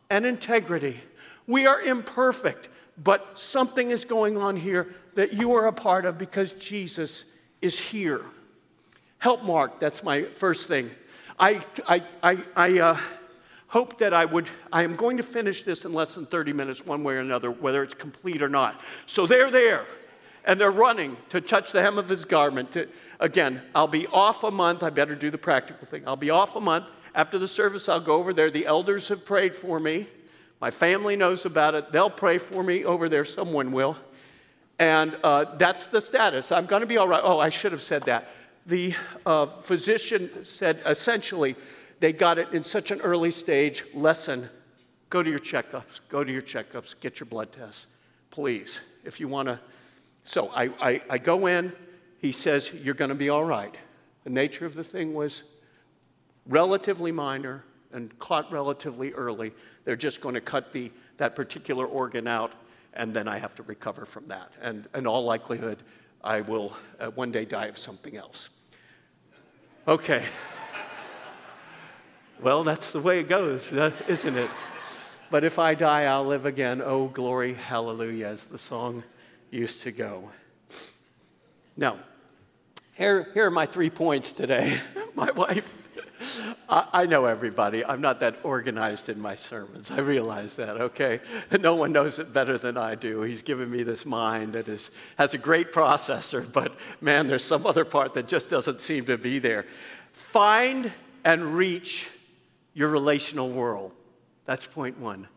and 0.09 0.25
integrity. 0.25 0.99
We 1.47 1.67
are 1.67 1.83
imperfect, 1.83 2.71
but 3.03 3.39
something 3.39 3.91
is 3.91 4.07
going 4.07 4.39
on 4.39 4.57
here 4.57 4.95
that 5.15 5.35
you 5.35 5.53
are 5.55 5.67
a 5.67 5.73
part 5.73 6.07
of 6.07 6.17
because 6.17 6.53
Jesus 6.53 7.27
is 7.61 7.79
here. 7.79 8.23
Help 9.19 9.43
Mark, 9.43 9.81
that's 9.81 10.03
my 10.03 10.23
first 10.23 10.69
thing. 10.69 10.91
I, 11.39 11.61
I, 11.87 12.03
I, 12.23 12.39
I 12.55 12.79
uh, 12.79 12.99
hope 13.67 13.99
that 13.99 14.15
I 14.15 14.25
would, 14.25 14.49
I 14.73 14.85
am 14.85 14.95
going 14.95 15.17
to 15.17 15.23
finish 15.23 15.65
this 15.65 15.85
in 15.85 15.93
less 15.93 16.15
than 16.15 16.27
30 16.27 16.53
minutes, 16.53 16.87
one 16.87 17.03
way 17.03 17.15
or 17.15 17.19
another, 17.19 17.51
whether 17.51 17.83
it's 17.83 17.95
complete 17.95 18.43
or 18.43 18.49
not. 18.49 18.81
So 19.07 19.27
they're 19.27 19.51
there 19.51 19.87
and 20.47 20.61
they're 20.61 20.71
running 20.71 21.17
to 21.29 21.41
touch 21.41 21.73
the 21.73 21.83
hem 21.83 21.99
of 21.99 22.09
his 22.09 22.25
garment. 22.25 22.73
To, 22.73 22.89
again, 23.19 23.61
I'll 23.75 23.89
be 23.89 24.07
off 24.07 24.45
a 24.45 24.51
month. 24.51 24.83
I 24.83 24.91
better 24.91 25.17
do 25.17 25.31
the 25.31 25.39
practical 25.39 25.87
thing. 25.87 26.05
I'll 26.07 26.17
be 26.17 26.31
off 26.31 26.55
a 26.57 26.61
month. 26.61 26.87
After 27.15 27.39
the 27.39 27.49
service, 27.49 27.89
I'll 27.89 28.01
go 28.01 28.15
over 28.15 28.33
there. 28.33 28.51
The 28.51 28.67
elders 28.67 29.09
have 29.09 29.25
prayed 29.25 29.57
for 29.57 29.81
me. 29.81 30.07
My 30.61 30.71
family 30.71 31.17
knows 31.17 31.45
about 31.45 31.75
it. 31.75 31.93
They'll 31.93 32.09
pray 32.09 32.39
for 32.39 32.63
me 32.63 32.85
over 32.85 33.09
there. 33.09 33.25
Someone 33.25 33.73
will. 33.73 33.97
And 34.79 35.17
uh, 35.25 35.57
that's 35.57 35.89
the 35.89 36.01
status. 36.01 36.53
I'm 36.53 36.67
going 36.67 36.81
to 36.81 36.87
be 36.87 36.97
all 36.97 37.09
right. 37.09 37.21
Oh, 37.23 37.39
I 37.39 37.49
should 37.49 37.73
have 37.73 37.83
said 37.83 38.05
that. 38.05 38.31
The 38.67 38.95
uh, 39.25 39.47
physician 39.63 40.45
said 40.45 40.81
essentially, 40.87 41.57
they 42.01 42.13
got 42.13 42.39
it 42.39 42.53
in 42.53 42.63
such 42.63 42.91
an 42.91 43.01
early 43.01 43.31
stage. 43.31 43.85
Lesson 43.95 44.49
go 45.09 45.23
to 45.23 45.31
your 45.31 45.39
checkups, 45.39 46.01
go 46.09 46.25
to 46.25 46.33
your 46.33 46.43
checkups, 46.43 46.95
get 47.01 47.21
your 47.21 47.27
blood 47.27 47.53
tests, 47.53 47.87
please, 48.31 48.81
if 49.05 49.21
you 49.21 49.29
want 49.29 49.49
to. 49.49 49.59
So 50.27 50.49
I, 50.49 50.65
I, 50.81 51.03
I 51.09 51.19
go 51.19 51.47
in. 51.47 51.73
He 52.19 52.33
says, 52.33 52.73
You're 52.73 52.95
going 52.95 53.11
to 53.11 53.15
be 53.15 53.31
all 53.31 53.45
right. 53.45 53.75
The 54.25 54.31
nature 54.31 54.67
of 54.67 54.75
the 54.75 54.85
thing 54.85 55.15
was 55.15 55.45
relatively 56.49 57.13
minor 57.13 57.65
and 57.93 58.17
caught 58.19 58.51
relatively 58.53 59.13
early. 59.13 59.53
They're 59.85 59.97
just 59.97 60.21
going 60.21 60.35
to 60.35 60.41
cut 60.41 60.73
the, 60.73 60.91
that 61.19 61.37
particular 61.37 61.87
organ 61.87 62.27
out, 62.27 62.53
and 62.93 63.15
then 63.15 63.29
I 63.29 63.39
have 63.39 63.55
to 63.55 63.63
recover 63.63 64.05
from 64.05 64.27
that. 64.27 64.51
And 64.61 64.89
in 64.95 65.07
all 65.07 65.25
likelihood, 65.25 65.79
I 66.25 66.41
will 66.41 66.77
uh, 66.99 67.07
one 67.11 67.31
day 67.31 67.45
die 67.45 67.67
of 67.67 67.79
something 67.79 68.17
else. 68.17 68.49
Okay. 69.87 70.25
well, 72.43 72.65
that's 72.65 72.91
the 72.91 73.01
way 73.01 73.21
it 73.21 73.29
goes, 73.29 73.73
uh, 73.73 73.93
isn't 74.09 74.37
it? 74.37 74.51
But 75.31 75.45
if 75.45 75.61
I 75.61 75.75
die, 75.75 76.05
I'll 76.05 76.27
live 76.27 76.47
again. 76.47 76.83
Oh, 76.85 77.07
glory, 77.07 77.55
hallelujah, 77.55 78.27
as 78.27 78.47
the 78.47 78.59
song 78.59 79.05
used 79.57 79.83
to 79.83 79.93
go. 79.93 80.31
Now, 81.77 81.99
here, 82.95 83.29
here 83.35 83.47
are 83.47 83.51
my 83.51 83.67
three 83.67 83.91
points 83.91 84.33
today. 84.33 84.79
my 85.15 85.31
wife 85.31 85.73
I, 86.69 86.89
I, 86.93 87.07
know 87.07 87.27
everybody. 87.27 87.85
I'm 87.85 88.01
not 88.01 88.21
that 88.21 88.37
organized 88.43 89.09
in 89.09 89.21
my 89.21 89.35
sermons. 89.35 89.91
I 89.91 90.01
realize 90.01 90.57
that, 90.57 90.77
okay? 90.77 91.21
No 91.61 91.75
one 91.75 91.93
knows 91.93 92.19
it 92.19 92.33
better 92.33 92.59
than 92.59 92.77
I 92.77 92.95
do. 92.95 93.23
He's 93.23 93.43
given 93.43 93.71
me 93.71 93.83
this 93.83 94.07
mind 94.07 94.55
that 94.55 94.69
is, 94.69 94.91
has 95.19 95.35
a 95.35 95.39
great 95.39 95.73
processor, 95.73 96.51
but 96.51 96.75
man, 97.01 97.29
there's 97.29 97.45
some 97.45 97.67
other 97.67 97.85
part 97.85 98.15
that 98.15 98.29
just 98.29 98.51
doesn't 98.51 98.81
seem 98.81 99.05
to 99.07 99.19
be 99.19 99.39
there. 99.39 99.67
Find 100.13 100.93
and 101.25 101.57
reach 101.57 102.09
your 102.75 102.89
relational 102.89 103.51
world. 103.51 103.93
That's 104.45 104.67
point 104.67 104.99
one. 104.99 105.29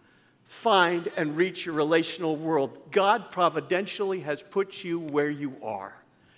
Find 0.50 1.12
and 1.15 1.38
reach 1.38 1.68
your 1.68 1.75
relational 1.75 2.36
world. 2.36 2.89
God 2.89 3.29
providentially 3.29 4.22
has 4.22 4.41
put 4.41 4.84
you 4.84 5.00
where 5.00 5.29
you 5.29 5.56
are. 5.62 5.94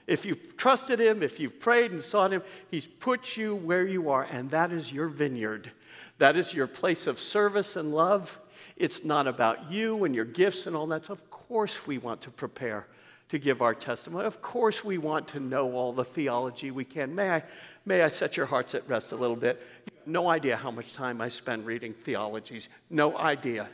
If 0.06 0.26
you've 0.26 0.58
trusted 0.58 1.00
Him, 1.00 1.24
if 1.24 1.40
you've 1.40 1.62
prayed 1.62 1.92
and 1.92 2.02
sought 2.02 2.34
Him, 2.34 2.44
He's 2.70 2.86
put 2.86 3.38
you 3.38 3.56
where 3.56 3.88
you 3.88 4.10
are, 4.10 4.28
and 4.30 4.52
that 4.52 4.74
is 4.74 4.92
your 4.92 5.08
vineyard. 5.08 5.72
That 6.18 6.36
is 6.36 6.54
your 6.54 6.68
place 6.68 7.08
of 7.08 7.22
service 7.22 7.78
and 7.78 7.94
love. 7.94 8.38
It's 8.76 9.06
not 9.06 9.28
about 9.28 9.72
you 9.72 10.04
and 10.04 10.14
your 10.14 10.26
gifts 10.26 10.68
and 10.68 10.76
all 10.76 10.88
that. 10.88 11.06
So, 11.06 11.14
of 11.14 11.32
course, 11.32 11.88
we 11.88 11.98
want 11.98 12.20
to 12.24 12.32
prepare 12.32 12.88
to 13.30 13.40
give 13.40 13.62
our 13.62 13.74
testimony. 13.74 14.26
Of 14.26 14.42
course, 14.42 14.84
we 14.84 14.98
want 14.98 15.30
to 15.30 15.40
know 15.40 15.72
all 15.72 15.94
the 15.94 16.04
theology 16.04 16.70
we 16.70 16.84
can. 16.84 17.16
May 17.16 17.30
I, 17.30 17.44
may 17.86 18.02
I 18.02 18.10
set 18.10 18.36
your 18.36 18.46
hearts 18.46 18.76
at 18.76 18.90
rest 18.90 19.14
a 19.14 19.16
little 19.16 19.38
bit? 19.38 19.66
No 20.06 20.30
idea 20.30 20.58
how 20.58 20.70
much 20.70 20.94
time 20.94 21.22
I 21.22 21.30
spend 21.30 21.66
reading 21.66 21.94
theologies. 21.94 22.68
No 22.90 23.18
idea. 23.18 23.70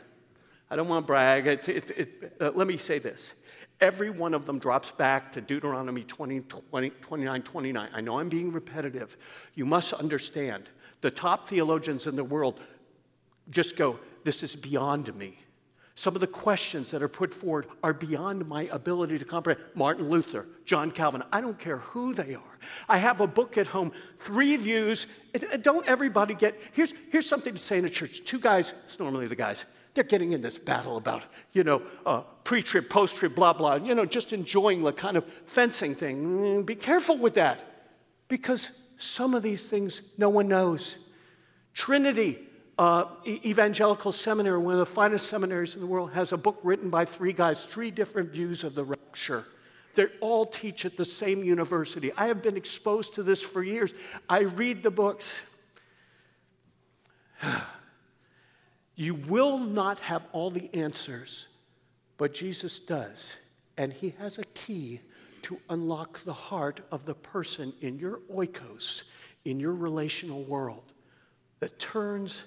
I 0.70 0.76
don't 0.76 0.88
want 0.88 1.04
to 1.04 1.06
brag. 1.06 1.46
It, 1.46 1.68
it, 1.68 1.90
it, 1.90 2.36
uh, 2.40 2.52
let 2.54 2.66
me 2.66 2.76
say 2.76 2.98
this 2.98 3.34
Every 3.80 4.10
one 4.10 4.34
of 4.34 4.44
them 4.44 4.58
drops 4.58 4.90
back 4.90 5.32
to 5.32 5.40
Deuteronomy 5.40 6.02
20, 6.02 6.40
20, 6.40 6.90
29, 6.90 7.42
29. 7.42 7.88
I 7.92 8.00
know 8.00 8.18
I'm 8.18 8.28
being 8.28 8.52
repetitive. 8.52 9.16
You 9.54 9.66
must 9.66 9.92
understand 9.92 10.68
the 11.00 11.10
top 11.10 11.48
theologians 11.48 12.06
in 12.06 12.16
the 12.16 12.24
world 12.24 12.60
just 13.50 13.76
go, 13.76 13.98
This 14.24 14.42
is 14.42 14.56
beyond 14.56 15.14
me. 15.14 15.38
Some 15.94 16.14
of 16.14 16.20
the 16.20 16.28
questions 16.28 16.92
that 16.92 17.02
are 17.02 17.08
put 17.08 17.34
forward 17.34 17.66
are 17.82 17.92
beyond 17.92 18.46
my 18.46 18.68
ability 18.70 19.18
to 19.18 19.24
comprehend. 19.24 19.64
Martin 19.74 20.08
Luther, 20.08 20.46
John 20.64 20.92
Calvin, 20.92 21.24
I 21.32 21.40
don't 21.40 21.58
care 21.58 21.78
who 21.78 22.14
they 22.14 22.36
are. 22.36 22.58
I 22.88 22.98
have 22.98 23.20
a 23.20 23.26
book 23.26 23.58
at 23.58 23.66
home, 23.66 23.90
three 24.16 24.56
views. 24.56 25.08
Don't 25.62 25.84
everybody 25.88 26.34
get, 26.34 26.56
here's, 26.72 26.94
here's 27.10 27.28
something 27.28 27.52
to 27.52 27.60
say 27.60 27.78
in 27.78 27.84
a 27.84 27.88
church. 27.88 28.22
Two 28.24 28.38
guys, 28.38 28.74
it's 28.84 29.00
normally 29.00 29.26
the 29.26 29.34
guys, 29.34 29.64
they're 29.98 30.04
getting 30.04 30.30
in 30.30 30.40
this 30.40 30.60
battle 30.60 30.96
about, 30.96 31.24
you 31.52 31.64
know, 31.64 31.82
uh, 32.06 32.20
pre 32.44 32.62
trib, 32.62 32.88
post 32.88 33.16
trib, 33.16 33.34
blah, 33.34 33.52
blah, 33.52 33.74
you 33.74 33.96
know, 33.96 34.04
just 34.04 34.32
enjoying 34.32 34.84
the 34.84 34.92
kind 34.92 35.16
of 35.16 35.24
fencing 35.44 35.92
thing. 35.92 36.24
Mm, 36.24 36.64
be 36.64 36.76
careful 36.76 37.18
with 37.18 37.34
that 37.34 37.60
because 38.28 38.70
some 38.96 39.34
of 39.34 39.42
these 39.42 39.68
things 39.68 40.02
no 40.16 40.28
one 40.28 40.46
knows. 40.46 40.98
Trinity 41.74 42.38
uh, 42.78 43.06
Evangelical 43.26 44.12
Seminary, 44.12 44.58
one 44.58 44.74
of 44.74 44.78
the 44.78 44.86
finest 44.86 45.26
seminaries 45.26 45.74
in 45.74 45.80
the 45.80 45.86
world, 45.86 46.12
has 46.12 46.30
a 46.30 46.36
book 46.36 46.60
written 46.62 46.90
by 46.90 47.04
three 47.04 47.32
guys, 47.32 47.64
three 47.64 47.90
different 47.90 48.30
views 48.30 48.62
of 48.62 48.76
the 48.76 48.84
rapture. 48.84 49.46
They 49.96 50.06
all 50.20 50.46
teach 50.46 50.84
at 50.84 50.96
the 50.96 51.04
same 51.04 51.42
university. 51.42 52.12
I 52.16 52.28
have 52.28 52.40
been 52.40 52.56
exposed 52.56 53.14
to 53.14 53.24
this 53.24 53.42
for 53.42 53.64
years. 53.64 53.92
I 54.28 54.42
read 54.42 54.84
the 54.84 54.92
books. 54.92 55.42
You 58.98 59.14
will 59.14 59.58
not 59.58 60.00
have 60.00 60.24
all 60.32 60.50
the 60.50 60.68
answers, 60.74 61.46
but 62.16 62.34
Jesus 62.34 62.80
does. 62.80 63.36
And 63.76 63.92
he 63.92 64.12
has 64.18 64.38
a 64.38 64.44
key 64.54 65.00
to 65.42 65.56
unlock 65.70 66.24
the 66.24 66.32
heart 66.32 66.80
of 66.90 67.06
the 67.06 67.14
person 67.14 67.72
in 67.80 68.00
your 68.00 68.18
oikos, 68.28 69.04
in 69.44 69.60
your 69.60 69.72
relational 69.72 70.42
world, 70.42 70.92
that 71.60 71.78
turns 71.78 72.46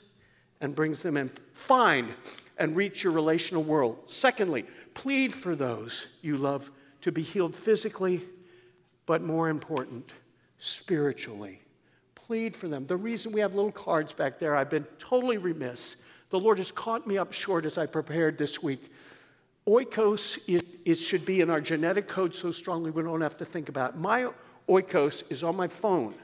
and 0.60 0.76
brings 0.76 1.02
them 1.02 1.16
in. 1.16 1.30
Find 1.54 2.10
and 2.58 2.76
reach 2.76 3.02
your 3.02 3.14
relational 3.14 3.64
world. 3.64 3.98
Secondly, 4.08 4.66
plead 4.94 5.34
for 5.34 5.56
those 5.56 6.08
you 6.22 6.36
love 6.36 6.70
to 7.00 7.14
be 7.14 7.22
healed 7.22 7.56
physically, 7.56 8.28
but 9.06 9.22
more 9.22 9.48
important, 9.48 10.12
spiritually. 10.58 11.62
Plead 12.14 12.58
for 12.58 12.68
them. 12.68 12.88
The 12.88 12.98
reason 12.98 13.32
we 13.32 13.40
have 13.40 13.56
little 13.56 13.72
cards 13.72 14.12
back 14.12 14.38
there, 14.38 14.54
I've 14.54 14.70
been 14.70 14.86
totally 15.00 15.38
remiss 15.38 15.96
the 16.32 16.40
Lord 16.40 16.58
has 16.58 16.72
caught 16.72 17.06
me 17.06 17.18
up 17.18 17.34
short 17.34 17.66
as 17.66 17.78
I 17.78 17.86
prepared 17.86 18.38
this 18.38 18.64
week. 18.64 18.92
Oikos 19.68 20.40
is, 20.48 20.64
is, 20.86 21.00
should 21.00 21.26
be 21.26 21.42
in 21.42 21.50
our 21.50 21.62
genetic 21.62 22.08
code 22.08 22.34
so 22.34 22.52
strongly 22.52 22.90
we 22.90 23.04
don't 23.04 23.22
have 23.22 23.38
to 23.38 23.46
think 23.46 23.70
about 23.70 23.94
it. 23.94 23.98
My 23.98 24.30
oikos 24.68 25.24
is 25.30 25.44
on 25.44 25.56
my 25.56 25.68
phone. 25.68 26.16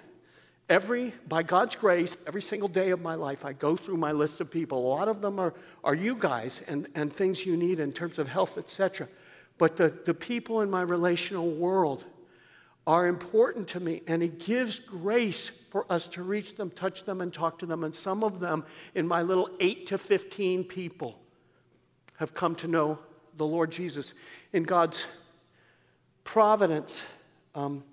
Every, 0.70 1.14
by 1.30 1.44
God's 1.44 1.76
grace, 1.76 2.18
every 2.26 2.42
single 2.42 2.68
day 2.68 2.90
of 2.90 3.02
my 3.02 3.16
life, 3.16 3.46
I 3.46 3.54
go 3.54 3.78
through 3.78 3.98
my 3.98 4.12
list 4.12 4.42
of 4.42 4.50
people. 4.50 4.80
A 4.80 4.88
lot 4.88 5.08
of 5.08 5.22
them 5.22 5.40
are, 5.40 5.54
are 5.84 5.96
you 5.96 6.16
guys 6.16 6.62
and, 6.68 6.88
and 6.96 7.14
things 7.14 7.46
you 7.46 7.56
need 7.56 7.80
in 7.80 7.94
terms 7.94 8.18
of 8.18 8.28
health, 8.28 8.58
etc. 8.58 9.08
But 9.58 9.78
the, 9.78 9.94
the 10.06 10.14
people 10.14 10.62
in 10.62 10.70
my 10.70 10.82
relational 10.82 11.50
world 11.50 12.06
are 12.86 13.08
important 13.08 13.68
to 13.70 13.80
me, 13.80 14.02
and 14.08 14.22
He 14.22 14.28
gives 14.30 14.80
grace 14.80 15.52
for 15.78 15.94
us 15.94 16.08
to 16.08 16.24
reach 16.24 16.56
them, 16.56 16.72
touch 16.72 17.04
them, 17.04 17.22
and 17.22 17.32
talk 17.32 17.60
to 17.60 17.68
them. 17.68 17.84
And 17.84 17.94
some 17.94 18.24
of 18.24 18.40
them, 18.40 18.66
in 18.96 19.08
my 19.08 19.22
little 19.22 19.48
8 19.60 19.86
to 19.86 20.00
15 20.00 20.64
people, 20.64 21.20
have 22.16 22.34
come 22.34 22.56
to 22.56 22.68
know 22.68 22.98
the 23.36 23.46
Lord 23.46 23.72
Jesus. 23.72 24.16
In 24.54 24.64
God's 24.64 25.06
providence, 26.24 27.04
um, 27.54 27.84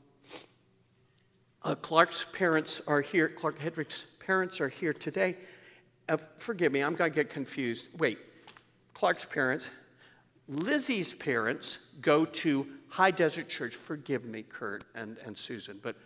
uh, 1.62 1.74
Clark's 1.74 2.24
parents 2.32 2.80
are 2.86 3.02
here. 3.02 3.28
Clark 3.28 3.58
Hedrick's 3.58 4.06
parents 4.18 4.62
are 4.62 4.70
here 4.70 4.94
today. 4.94 5.36
Uh, 6.08 6.16
forgive 6.38 6.72
me, 6.72 6.80
I'm 6.80 6.94
going 6.94 7.12
to 7.12 7.14
get 7.14 7.28
confused. 7.28 7.88
Wait, 7.98 8.16
Clark's 8.94 9.26
parents. 9.26 9.68
Lizzie's 10.48 11.12
parents 11.12 11.76
go 12.00 12.24
to 12.24 12.66
High 12.88 13.10
Desert 13.10 13.50
Church, 13.50 13.74
forgive 13.74 14.24
me, 14.24 14.42
Kurt 14.42 14.84
and, 14.94 15.18
and 15.26 15.36
Susan, 15.36 15.80
but 15.82 15.96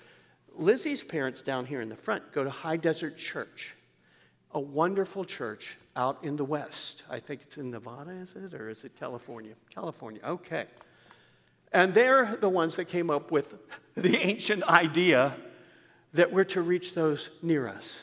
Lizzie's 0.59 1.03
parents 1.03 1.41
down 1.41 1.67
here 1.67 1.81
in 1.81 1.89
the 1.89 1.97
front 1.97 2.33
go 2.33 2.45
to 2.45 2.51
High 2.51 2.77
Desert 2.77 3.17
Church, 3.17 3.75
a 4.51 4.61
wonderful 4.61 5.25
church 5.25 5.79
out 5.95 6.19
in 6.23 6.37
the 6.37 6.45
West. 6.45 7.05
I 7.09 7.21
think 7.21 7.43
it's 7.43 7.59
in 7.59 7.71
Nevada, 7.71 8.11
is 8.11 8.35
it? 8.35 8.55
Or 8.55 8.69
is 8.69 8.85
it 8.85 8.93
California? 8.99 9.55
California, 9.73 10.21
okay. 10.25 10.67
And 11.73 11.95
they're 11.95 12.37
the 12.37 12.49
ones 12.49 12.77
that 12.77 12.87
came 12.87 13.11
up 13.11 13.31
with 13.31 13.55
the 13.95 14.17
ancient 14.17 14.65
idea 14.65 15.37
that 16.15 16.33
we're 16.33 16.45
to 16.45 16.63
reach 16.63 16.95
those 16.95 17.31
near 17.43 17.69
us 17.69 18.01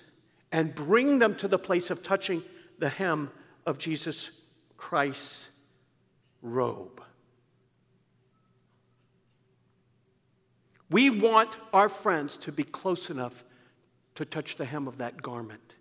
and 0.51 0.73
bring 0.73 1.19
them 1.19 1.35
to 1.35 1.47
the 1.47 1.59
place 1.59 1.89
of 1.89 2.03
touching 2.03 2.43
the 2.79 2.89
hem 2.89 3.31
of 3.65 3.77
Jesus 3.77 4.31
Christ's 4.77 5.49
robe. 6.41 7.01
We 10.89 11.09
want 11.09 11.57
our 11.73 11.89
friends 11.89 12.37
to 12.37 12.51
be 12.51 12.63
close 12.63 13.09
enough 13.09 13.43
to 14.15 14.25
touch 14.25 14.55
the 14.55 14.65
hem 14.65 14.87
of 14.87 14.97
that 14.99 15.21
garment. 15.21 15.75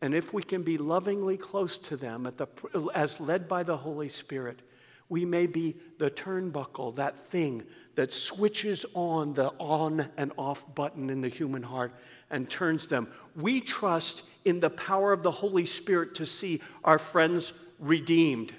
And 0.00 0.14
if 0.14 0.32
we 0.34 0.42
can 0.42 0.62
be 0.62 0.76
lovingly 0.76 1.36
close 1.36 1.78
to 1.78 1.96
them 1.96 2.30
the, 2.36 2.46
as 2.94 3.20
led 3.20 3.48
by 3.48 3.62
the 3.62 3.76
Holy 3.76 4.08
Spirit, 4.08 4.60
we 5.08 5.24
may 5.24 5.46
be 5.46 5.76
the 5.98 6.10
turnbuckle, 6.10 6.96
that 6.96 7.18
thing 7.18 7.62
that 7.94 8.12
switches 8.12 8.84
on 8.94 9.34
the 9.34 9.48
on 9.58 10.08
and 10.16 10.32
off 10.36 10.74
button 10.74 11.10
in 11.10 11.20
the 11.20 11.28
human 11.28 11.62
heart 11.62 11.94
and 12.30 12.48
turns 12.48 12.86
them. 12.86 13.08
We 13.36 13.60
trust 13.60 14.22
in 14.44 14.60
the 14.60 14.70
power 14.70 15.12
of 15.12 15.22
the 15.22 15.30
Holy 15.30 15.66
Spirit 15.66 16.16
to 16.16 16.26
see 16.26 16.60
our 16.82 16.98
friends 16.98 17.52
redeemed. 17.78 18.52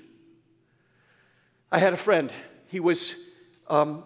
I 1.72 1.80
had 1.80 1.94
a 1.94 1.98
friend, 1.98 2.32
he 2.68 2.80
was 2.80 3.16
um, 3.68 4.04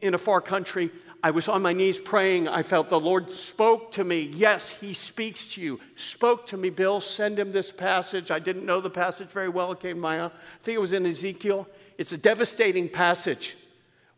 in 0.00 0.14
a 0.14 0.18
far 0.18 0.40
country. 0.40 0.90
I 1.22 1.30
was 1.30 1.48
on 1.48 1.62
my 1.62 1.72
knees 1.72 1.98
praying. 1.98 2.46
I 2.48 2.62
felt 2.62 2.88
the 2.88 3.00
Lord 3.00 3.30
spoke 3.30 3.92
to 3.92 4.04
me. 4.04 4.30
Yes, 4.34 4.70
He 4.70 4.94
speaks 4.94 5.46
to 5.54 5.60
you. 5.60 5.80
Spoke 5.96 6.46
to 6.46 6.56
me, 6.56 6.70
Bill. 6.70 7.00
Send 7.00 7.38
him 7.38 7.52
this 7.52 7.72
passage. 7.72 8.30
I 8.30 8.38
didn't 8.38 8.66
know 8.66 8.80
the 8.80 8.90
passage 8.90 9.28
very 9.28 9.48
well. 9.48 9.72
It 9.72 9.80
came 9.80 9.96
to 9.96 10.00
my, 10.00 10.26
I 10.26 10.30
think 10.60 10.76
it 10.76 10.80
was 10.80 10.92
in 10.92 11.06
Ezekiel. 11.06 11.66
It's 11.98 12.12
a 12.12 12.18
devastating 12.18 12.88
passage, 12.88 13.56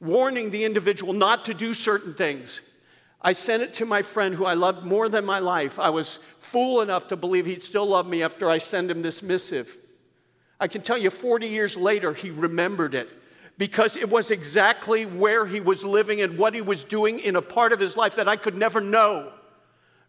warning 0.01 0.51
the 0.51 0.65
individual 0.65 1.13
not 1.13 1.45
to 1.47 1.55
do 1.55 1.73
certain 1.73 2.15
things. 2.15 2.61
I 3.21 3.33
sent 3.33 3.63
it 3.63 3.75
to 3.75 3.87
my 3.87 4.03
friend 4.03 4.35
who 4.35 4.45
I 4.45 4.55
loved 4.55 4.85
more 4.85 5.09
than 5.09 5.25
my 5.25 5.39
life. 5.39 5.79
I 5.79 5.91
was 5.91 6.19
fool 6.39 6.81
enough 6.81 7.09
to 7.09 7.17
believe 7.17 7.47
he'd 7.47 7.63
still 7.63 7.87
love 7.87 8.07
me 8.07 8.23
after 8.23 8.49
I 8.51 8.59
sent 8.59 8.91
him 8.91 9.03
this 9.03 9.23
missive. 9.23 9.77
I 10.61 10.69
can 10.69 10.83
tell 10.83 10.99
you 10.99 11.11
40 11.11 11.47
years 11.47 11.77
later, 11.77 12.13
he 12.13 12.31
remembered 12.31 12.95
it 12.95 13.09
because 13.59 13.97
it 13.97 14.09
was 14.09 14.31
exactly 14.31 15.05
where 15.05 15.45
he 15.45 15.61
was 15.61 15.85
living 15.85 16.23
and 16.23 16.39
what 16.39 16.55
he 16.55 16.63
was 16.63 16.85
doing 16.85 17.19
in 17.19 17.37
a 17.37 17.43
part 17.43 17.73
of 17.73 17.81
his 17.81 17.97
life 17.97 18.15
that 18.15 18.29
I 18.29 18.37
could 18.37 18.57
never 18.57 18.81
know. 18.81 19.33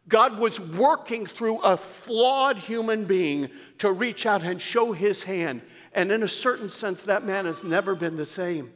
God 0.07 0.39
was 0.39 0.59
working 0.59 1.25
through 1.25 1.59
a 1.59 1.75
flawed 1.75 2.57
human 2.57 3.05
being 3.05 3.49
to 3.79 3.91
reach 3.91 4.25
out 4.25 4.43
and 4.43 4.61
show 4.61 4.91
his 4.91 5.23
hand. 5.23 5.61
And 5.93 6.11
in 6.11 6.23
a 6.23 6.27
certain 6.27 6.69
sense, 6.69 7.03
that 7.03 7.25
man 7.25 7.45
has 7.45 7.63
never 7.63 7.95
been 7.95 8.15
the 8.15 8.25
same. 8.25 8.71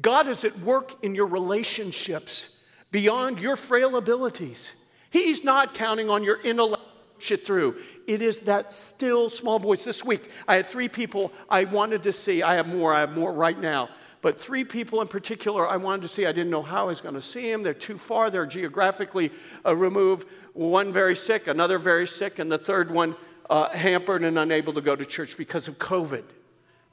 God 0.00 0.28
is 0.28 0.44
at 0.44 0.58
work 0.60 0.94
in 1.04 1.14
your 1.14 1.26
relationships 1.26 2.50
beyond 2.90 3.40
your 3.40 3.56
frail 3.56 3.96
abilities. 3.96 4.72
He's 5.10 5.42
not 5.42 5.74
counting 5.74 6.10
on 6.10 6.22
your 6.22 6.40
intellect 6.42 6.77
shit 7.18 7.46
through. 7.46 7.76
It 8.06 8.22
is 8.22 8.40
that 8.40 8.72
still 8.72 9.30
small 9.30 9.58
voice. 9.58 9.84
This 9.84 10.04
week, 10.04 10.30
I 10.46 10.56
had 10.56 10.66
three 10.66 10.88
people 10.88 11.32
I 11.50 11.64
wanted 11.64 12.02
to 12.04 12.12
see. 12.12 12.42
I 12.42 12.54
have 12.54 12.66
more, 12.66 12.92
I 12.92 13.00
have 13.00 13.12
more 13.12 13.32
right 13.32 13.58
now. 13.58 13.88
But 14.20 14.40
three 14.40 14.64
people 14.64 15.00
in 15.00 15.08
particular 15.08 15.68
I 15.68 15.76
wanted 15.76 16.02
to 16.02 16.08
see. 16.08 16.26
I 16.26 16.32
didn't 16.32 16.50
know 16.50 16.62
how 16.62 16.82
I 16.82 16.86
was 16.86 17.00
going 17.00 17.14
to 17.14 17.22
see 17.22 17.50
them. 17.50 17.62
They're 17.62 17.74
too 17.74 17.98
far, 17.98 18.30
they're 18.30 18.46
geographically 18.46 19.30
uh, 19.64 19.76
removed. 19.76 20.26
One 20.54 20.92
very 20.92 21.14
sick, 21.14 21.46
another 21.46 21.78
very 21.78 22.06
sick, 22.06 22.38
and 22.38 22.50
the 22.50 22.58
third 22.58 22.90
one 22.90 23.14
uh, 23.48 23.68
hampered 23.68 24.24
and 24.24 24.38
unable 24.38 24.72
to 24.72 24.80
go 24.80 24.96
to 24.96 25.04
church 25.04 25.36
because 25.36 25.68
of 25.68 25.78
COVID. 25.78 26.24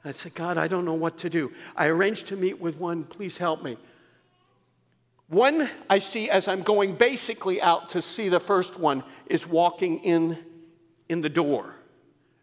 I 0.04 0.12
said, 0.12 0.34
God, 0.34 0.56
I 0.56 0.68
don't 0.68 0.84
know 0.84 0.94
what 0.94 1.18
to 1.18 1.30
do. 1.30 1.52
I 1.76 1.86
arranged 1.86 2.28
to 2.28 2.36
meet 2.36 2.60
with 2.60 2.76
one. 2.76 3.02
Please 3.02 3.38
help 3.38 3.64
me. 3.64 3.76
One 5.28 5.68
I 5.90 5.98
see 5.98 6.30
as 6.30 6.46
I'm 6.46 6.62
going 6.62 6.94
basically 6.94 7.60
out 7.60 7.90
to 7.90 8.02
see 8.02 8.28
the 8.28 8.40
first 8.40 8.78
one 8.78 9.02
is 9.26 9.46
walking 9.46 9.98
in 10.00 10.38
in 11.08 11.20
the 11.20 11.28
door. 11.28 11.74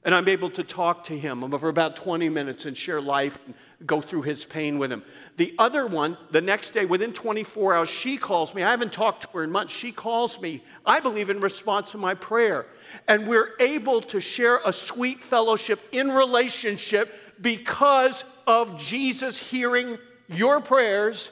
And 0.05 0.13
I'm 0.13 0.27
able 0.27 0.49
to 0.49 0.65
talk 0.65 1.05
to 1.05 1.17
him 1.17 1.49
for 1.57 1.69
about 1.69 1.95
20 1.95 2.27
minutes 2.27 2.65
and 2.65 2.75
share 2.75 2.99
life 2.99 3.39
and 3.45 3.55
go 3.85 4.01
through 4.01 4.23
his 4.23 4.43
pain 4.43 4.77
with 4.77 4.91
him. 4.91 5.01
The 5.37 5.55
other 5.57 5.87
one, 5.87 6.17
the 6.29 6.41
next 6.41 6.71
day, 6.71 6.83
within 6.83 7.13
24 7.13 7.73
hours, 7.73 7.89
she 7.89 8.17
calls 8.17 8.53
me. 8.53 8.63
I 8.63 8.71
haven't 8.71 8.91
talked 8.91 9.21
to 9.21 9.29
her 9.37 9.45
in 9.45 9.51
months. 9.51 9.71
She 9.71 9.93
calls 9.93 10.41
me, 10.41 10.61
I 10.85 10.99
believe, 10.99 11.29
in 11.29 11.39
response 11.39 11.91
to 11.91 11.97
my 11.97 12.15
prayer. 12.15 12.65
And 13.07 13.27
we're 13.27 13.51
able 13.61 14.01
to 14.01 14.19
share 14.19 14.59
a 14.65 14.73
sweet 14.73 15.23
fellowship 15.23 15.79
in 15.93 16.11
relationship 16.11 17.13
because 17.39 18.25
of 18.45 18.77
Jesus 18.77 19.39
hearing 19.39 19.97
your 20.27 20.59
prayers 20.59 21.31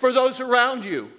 for 0.00 0.12
those 0.12 0.40
around 0.40 0.84
you. 0.84 1.10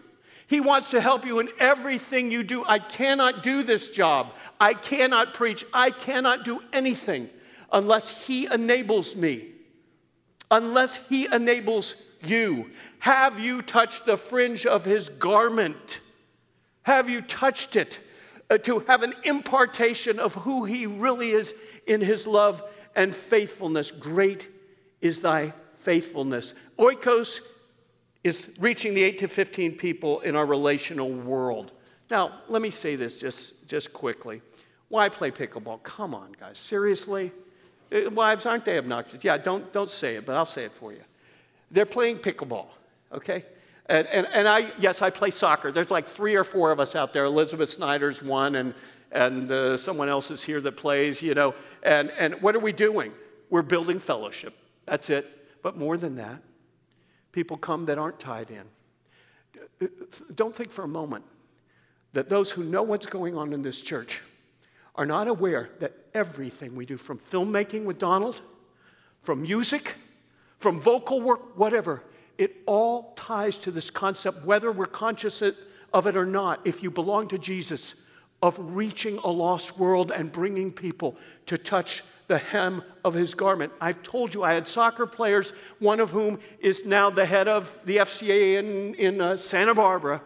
He 0.48 0.60
wants 0.60 0.89
to 0.91 1.00
help 1.00 1.26
you 1.26 1.39
in 1.39 1.50
everything 1.60 2.30
you 2.30 2.44
do. 2.44 2.65
I 2.65 2.80
cannot 2.80 3.41
do 3.41 3.63
this 3.63 3.89
job. 3.89 4.34
I 4.60 4.74
cannot 4.74 5.34
preach. 5.34 5.63
I 5.74 5.91
cannot 5.91 6.44
do 6.44 6.62
anything 6.74 7.30
unless 7.72 8.26
He 8.26 8.48
enables 8.48 9.15
me, 9.15 9.48
unless 10.50 10.98
He 11.08 11.26
enables 11.32 11.96
you. 12.22 12.72
Have 13.00 13.39
you 13.39 13.62
touched 13.62 14.06
the 14.06 14.17
fringe 14.17 14.65
of 14.65 14.84
His 14.84 15.08
garment? 15.08 16.02
Have 16.82 17.10
you 17.10 17.22
touched 17.22 17.76
it 17.76 18.00
uh, 18.50 18.58
to 18.58 18.80
have 18.80 19.04
an 19.04 19.13
impartation 19.24 20.20
of 20.20 20.34
who 20.34 20.65
He 20.65 20.86
really 20.86 21.30
is 21.30 21.56
in 21.88 22.02
His 22.02 22.28
love 22.28 22.62
and 22.96 23.15
faithfulness? 23.15 23.91
Great 23.91 24.50
is 25.00 25.22
thy 25.22 25.54
faithfulness. 25.76 26.54
Oikos 26.78 27.39
is 28.24 28.50
reaching 28.60 28.94
the 28.94 29.04
8 29.04 29.18
to 29.20 29.28
15 29.28 29.76
people 29.76 30.20
in 30.22 30.36
our 30.36 30.46
relational 30.46 31.12
world. 31.12 31.72
Now, 32.10 32.42
let 32.50 32.62
me 32.62 32.70
say 32.70 32.96
this 32.96 33.18
just, 33.18 33.68
just 33.68 33.94
quickly. 33.94 34.42
Why 34.90 35.10
play 35.10 35.32
pickleball? 35.32 35.82
Come 35.84 36.14
on, 36.14 36.36
guys. 36.40 36.58
Seriously? 36.58 37.32
Uh, 37.92 38.10
wives, 38.12 38.46
aren't 38.46 38.66
they 38.66 38.78
obnoxious? 38.78 39.24
Yeah, 39.24 39.38
don't, 39.38 39.72
don't 39.72 39.90
say 39.90 40.16
it, 40.16 40.26
but 40.26 40.36
I'll 40.36 40.46
say 40.46 40.66
it 40.66 40.74
for 40.74 40.92
you. 40.92 41.02
They're 41.72 41.86
playing 41.86 42.18
pickleball, 42.18 42.68
okay? 43.12 43.46
And, 43.88 44.08
and, 44.08 44.28
and 44.28 44.48
I, 44.48 44.72
yes, 44.80 45.02
I 45.02 45.10
play 45.10 45.32
soccer. 45.32 45.72
There's 45.72 45.92
like 45.92 46.06
three 46.06 46.36
or 46.36 46.44
four 46.44 46.72
of 46.72 46.80
us 46.80 46.96
out 46.96 47.14
there. 47.14 47.26
Elizabeth 47.26 47.70
Snyder's 47.70 48.22
one, 48.22 48.56
and, 48.56 48.74
and 49.12 49.50
uh, 49.52 49.78
someone 49.78 50.10
else 50.10 50.30
is 50.32 50.44
here 50.44 50.62
that 50.62 50.74
plays, 50.74 51.22
you 51.22 51.34
know. 51.34 51.56
And, 51.84 52.12
and 52.12 52.42
what 52.42 52.56
are 52.56 52.60
we 52.60 52.74
doing? 52.74 53.14
We're 53.50 53.64
building 53.64 54.00
fellowship. 54.00 54.58
That's 54.86 55.10
it. 55.10 55.62
But 55.62 55.78
more 55.78 55.98
than 55.98 56.16
that, 56.16 56.42
people 57.32 57.58
come 57.58 57.86
that 57.86 57.98
aren't 57.98 58.20
tied 58.20 58.50
in. 58.52 59.89
Don't 60.36 60.56
think 60.56 60.72
for 60.72 60.84
a 60.84 60.88
moment 60.88 61.26
that 62.13 62.30
those 62.30 62.52
who 62.52 62.63
know 62.63 62.84
what's 62.84 63.06
going 63.06 63.38
on 63.38 63.54
in 63.54 63.62
this 63.62 63.82
church 63.82 64.22
are 64.96 65.06
not 65.06 65.28
aware 65.28 65.70
that 65.80 65.94
everything 66.13 66.76
we 66.76 66.86
do, 66.86 66.98
from 66.98 67.17
filmmaking 67.17 67.86
with 67.86 67.98
Donald, 67.98 68.41
from 69.22 69.41
music, 69.41 69.96
from 70.60 70.80
vocal 70.80 71.22
work, 71.22 71.58
whatever, 71.58 72.04
it 72.38 72.58
all 72.65 73.13
ties 73.15 73.58
to 73.58 73.72
this 73.72 73.89
concept, 73.89 74.44
whether 74.46 74.72
we're 74.72 74.86
conscious 74.86 75.41
of 75.94 76.08
it 76.08 76.15
or 76.15 76.26
not, 76.26 76.60
if 76.65 76.84
you 76.84 76.91
belong 76.91 77.28
to 77.28 77.38
Jesus, 77.38 77.96
of 78.41 78.58
reaching 78.60 79.17
a 79.20 79.30
lost 79.30 79.78
world 79.78 80.12
and 80.12 80.32
bringing 80.32 80.72
people 80.72 81.15
to 81.46 81.58
touch 81.58 82.04
the 82.32 82.38
hem 82.38 82.82
of 83.04 83.13
his 83.13 83.34
garment. 83.34 83.74
I've 83.82 84.02
told 84.04 84.34
you 84.34 84.41
I 84.41 84.54
had 84.54 84.65
soccer 84.65 85.06
players, 85.06 85.52
one 85.80 86.00
of 86.00 86.12
whom 86.12 86.39
is 86.62 86.86
now 86.86 87.10
the 87.10 87.26
head 87.26 87.50
of 87.50 87.78
the 87.84 87.98
FCA 87.98 88.58
in, 88.58 88.96
in 88.96 89.20
uh, 89.20 89.36
Santa 89.36 89.76
Barbara. 89.76 90.22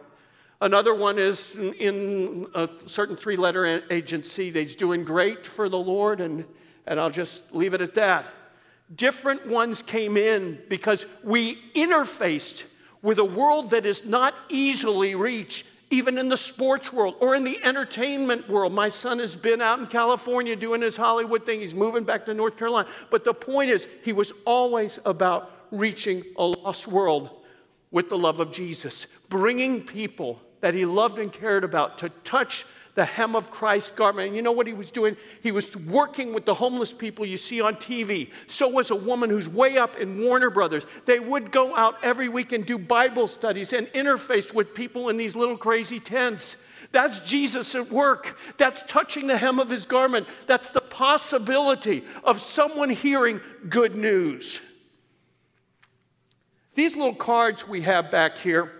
Another 0.61 0.93
one 0.93 1.17
is 1.17 1.55
in, 1.55 1.73
in 1.73 2.47
a 2.53 2.69
certain 2.85 3.15
three 3.15 3.37
letter 3.37 3.81
agency 3.89 4.51
that's 4.51 4.75
doing 4.75 5.03
great 5.03 5.47
for 5.47 5.67
the 5.67 5.79
Lord, 5.79 6.21
and, 6.21 6.45
and 6.85 6.99
I'll 6.99 7.09
just 7.09 7.55
leave 7.55 7.73
it 7.73 7.81
at 7.81 7.95
that. 7.95 8.27
Different 8.95 9.47
ones 9.47 9.81
came 9.81 10.15
in 10.15 10.59
because 10.69 11.07
we 11.23 11.57
interfaced 11.73 12.65
with 13.01 13.17
a 13.17 13.25
world 13.25 13.71
that 13.71 13.87
is 13.87 14.05
not 14.05 14.35
easily 14.49 15.15
reached 15.15 15.65
even 15.89 16.17
in 16.17 16.29
the 16.29 16.37
sports 16.37 16.91
world 16.91 17.15
or 17.19 17.35
in 17.35 17.43
the 17.43 17.59
entertainment 17.63 18.49
world. 18.49 18.73
My 18.73 18.89
son 18.89 19.19
has 19.19 19.35
been 19.35 19.61
out 19.61 19.79
in 19.79 19.87
California 19.87 20.55
doing 20.55 20.81
his 20.81 20.97
Hollywood 20.97 21.45
thing. 21.45 21.59
He's 21.59 21.75
moving 21.75 22.03
back 22.03 22.25
to 22.25 22.33
North 22.33 22.57
Carolina. 22.57 22.89
But 23.11 23.23
the 23.23 23.33
point 23.33 23.69
is, 23.69 23.87
he 24.03 24.13
was 24.13 24.31
always 24.45 24.99
about 25.05 25.51
reaching 25.71 26.23
a 26.37 26.45
lost 26.45 26.87
world 26.87 27.29
with 27.91 28.09
the 28.09 28.17
love 28.17 28.39
of 28.39 28.51
Jesus, 28.51 29.07
bringing 29.29 29.81
people 29.81 30.41
that 30.61 30.73
he 30.73 30.85
loved 30.85 31.19
and 31.19 31.31
cared 31.31 31.63
about 31.63 31.97
to 31.99 32.09
touch 32.23 32.65
the 32.95 33.05
hem 33.05 33.35
of 33.35 33.51
Christ's 33.51 33.91
garment. 33.91 34.27
And 34.27 34.35
you 34.35 34.41
know 34.41 34.53
what 34.53 34.67
he 34.67 34.73
was 34.73 34.89
doing? 34.89 35.15
He 35.43 35.51
was 35.51 35.75
working 35.75 36.33
with 36.33 36.45
the 36.45 36.53
homeless 36.53 36.93
people 36.93 37.25
you 37.25 37.37
see 37.37 37.61
on 37.61 37.75
TV. 37.75 38.31
So 38.47 38.67
was 38.67 38.89
a 38.89 38.95
woman 38.95 39.29
who's 39.29 39.47
way 39.47 39.77
up 39.77 39.97
in 39.97 40.21
Warner 40.21 40.49
Brothers. 40.49 40.85
They 41.05 41.19
would 41.19 41.51
go 41.51 41.75
out 41.75 42.03
every 42.03 42.29
week 42.29 42.53
and 42.53 42.65
do 42.65 42.77
Bible 42.77 43.27
studies 43.27 43.73
and 43.73 43.87
interface 43.87 44.53
with 44.53 44.73
people 44.73 45.09
in 45.09 45.17
these 45.17 45.35
little 45.35 45.57
crazy 45.57 45.99
tents. 45.99 46.57
That's 46.91 47.19
Jesus 47.19 47.75
at 47.75 47.91
work. 47.91 48.37
That's 48.57 48.81
touching 48.83 49.27
the 49.27 49.37
hem 49.37 49.59
of 49.59 49.69
his 49.69 49.85
garment. 49.85 50.27
That's 50.47 50.69
the 50.69 50.81
possibility 50.81 52.05
of 52.23 52.39
someone 52.39 52.89
hearing 52.89 53.41
good 53.67 53.95
news. 53.95 54.61
These 56.75 56.95
little 56.95 57.15
cards 57.15 57.67
we 57.67 57.81
have 57.81 58.11
back 58.11 58.37
here, 58.37 58.71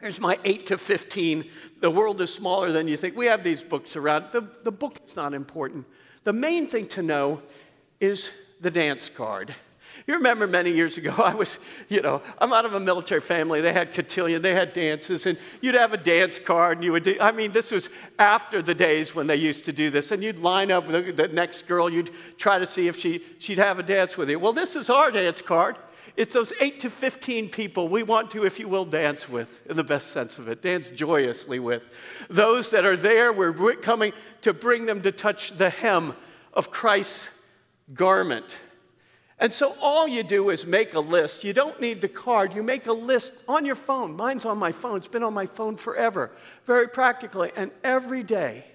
here's 0.00 0.20
my 0.20 0.38
8 0.44 0.66
to 0.66 0.78
15. 0.78 1.48
The 1.80 1.90
world 1.90 2.20
is 2.20 2.32
smaller 2.32 2.72
than 2.72 2.88
you 2.88 2.96
think. 2.96 3.16
We 3.16 3.26
have 3.26 3.44
these 3.44 3.62
books 3.62 3.96
around. 3.96 4.30
The, 4.32 4.46
the 4.64 4.72
book 4.72 5.00
is 5.04 5.16
not 5.16 5.34
important. 5.34 5.86
The 6.24 6.32
main 6.32 6.66
thing 6.66 6.86
to 6.88 7.02
know 7.02 7.42
is 8.00 8.30
the 8.60 8.70
dance 8.70 9.08
card. 9.08 9.54
You 10.06 10.14
remember 10.14 10.46
many 10.46 10.70
years 10.70 10.96
ago, 10.96 11.10
I 11.18 11.34
was, 11.34 11.58
you 11.88 12.00
know, 12.00 12.22
I'm 12.38 12.52
out 12.52 12.64
of 12.64 12.74
a 12.74 12.80
military 12.80 13.20
family. 13.20 13.60
They 13.60 13.72
had 13.72 13.92
cotillion, 13.92 14.42
they 14.42 14.54
had 14.54 14.72
dances, 14.72 15.26
and 15.26 15.38
you'd 15.60 15.74
have 15.74 15.92
a 15.92 15.96
dance 15.96 16.38
card, 16.38 16.78
and 16.78 16.84
you 16.84 16.92
would 16.92 17.20
I 17.20 17.32
mean, 17.32 17.52
this 17.52 17.70
was 17.70 17.90
after 18.18 18.62
the 18.62 18.74
days 18.74 19.14
when 19.14 19.26
they 19.26 19.36
used 19.36 19.64
to 19.66 19.72
do 19.72 19.90
this, 19.90 20.10
and 20.10 20.22
you'd 20.22 20.38
line 20.38 20.70
up 20.70 20.88
with 20.88 21.16
the 21.16 21.28
next 21.28 21.66
girl, 21.66 21.90
you'd 21.90 22.10
try 22.38 22.58
to 22.58 22.66
see 22.66 22.88
if 22.88 22.98
she, 22.98 23.22
she'd 23.38 23.58
have 23.58 23.78
a 23.78 23.82
dance 23.82 24.16
with 24.16 24.30
you. 24.30 24.38
Well, 24.38 24.52
this 24.52 24.76
is 24.76 24.90
our 24.90 25.10
dance 25.10 25.42
card. 25.42 25.76
It's 26.16 26.34
those 26.34 26.52
8 26.60 26.80
to 26.80 26.90
15 26.90 27.48
people 27.50 27.88
we 27.88 28.02
want 28.02 28.30
to, 28.32 28.44
if 28.44 28.58
you 28.58 28.68
will, 28.68 28.84
dance 28.84 29.28
with, 29.28 29.66
in 29.66 29.76
the 29.76 29.84
best 29.84 30.08
sense 30.10 30.38
of 30.38 30.48
it, 30.48 30.62
dance 30.62 30.90
joyously 30.90 31.58
with. 31.58 31.82
Those 32.28 32.70
that 32.70 32.84
are 32.84 32.96
there, 32.96 33.32
we're 33.32 33.74
coming 33.76 34.12
to 34.42 34.52
bring 34.52 34.86
them 34.86 35.02
to 35.02 35.12
touch 35.12 35.56
the 35.56 35.70
hem 35.70 36.14
of 36.52 36.70
Christ's 36.70 37.30
garment. 37.94 38.56
And 39.38 39.52
so 39.52 39.74
all 39.80 40.06
you 40.06 40.22
do 40.22 40.50
is 40.50 40.66
make 40.66 40.92
a 40.92 41.00
list. 41.00 41.44
You 41.44 41.54
don't 41.54 41.80
need 41.80 42.02
the 42.02 42.08
card. 42.08 42.54
You 42.54 42.62
make 42.62 42.86
a 42.86 42.92
list 42.92 43.32
on 43.48 43.64
your 43.64 43.74
phone. 43.74 44.14
Mine's 44.14 44.44
on 44.44 44.58
my 44.58 44.70
phone. 44.70 44.98
It's 44.98 45.08
been 45.08 45.22
on 45.22 45.32
my 45.32 45.46
phone 45.46 45.76
forever, 45.76 46.30
very 46.66 46.88
practically. 46.88 47.50
And 47.56 47.70
every 47.82 48.22
day, 48.22 48.66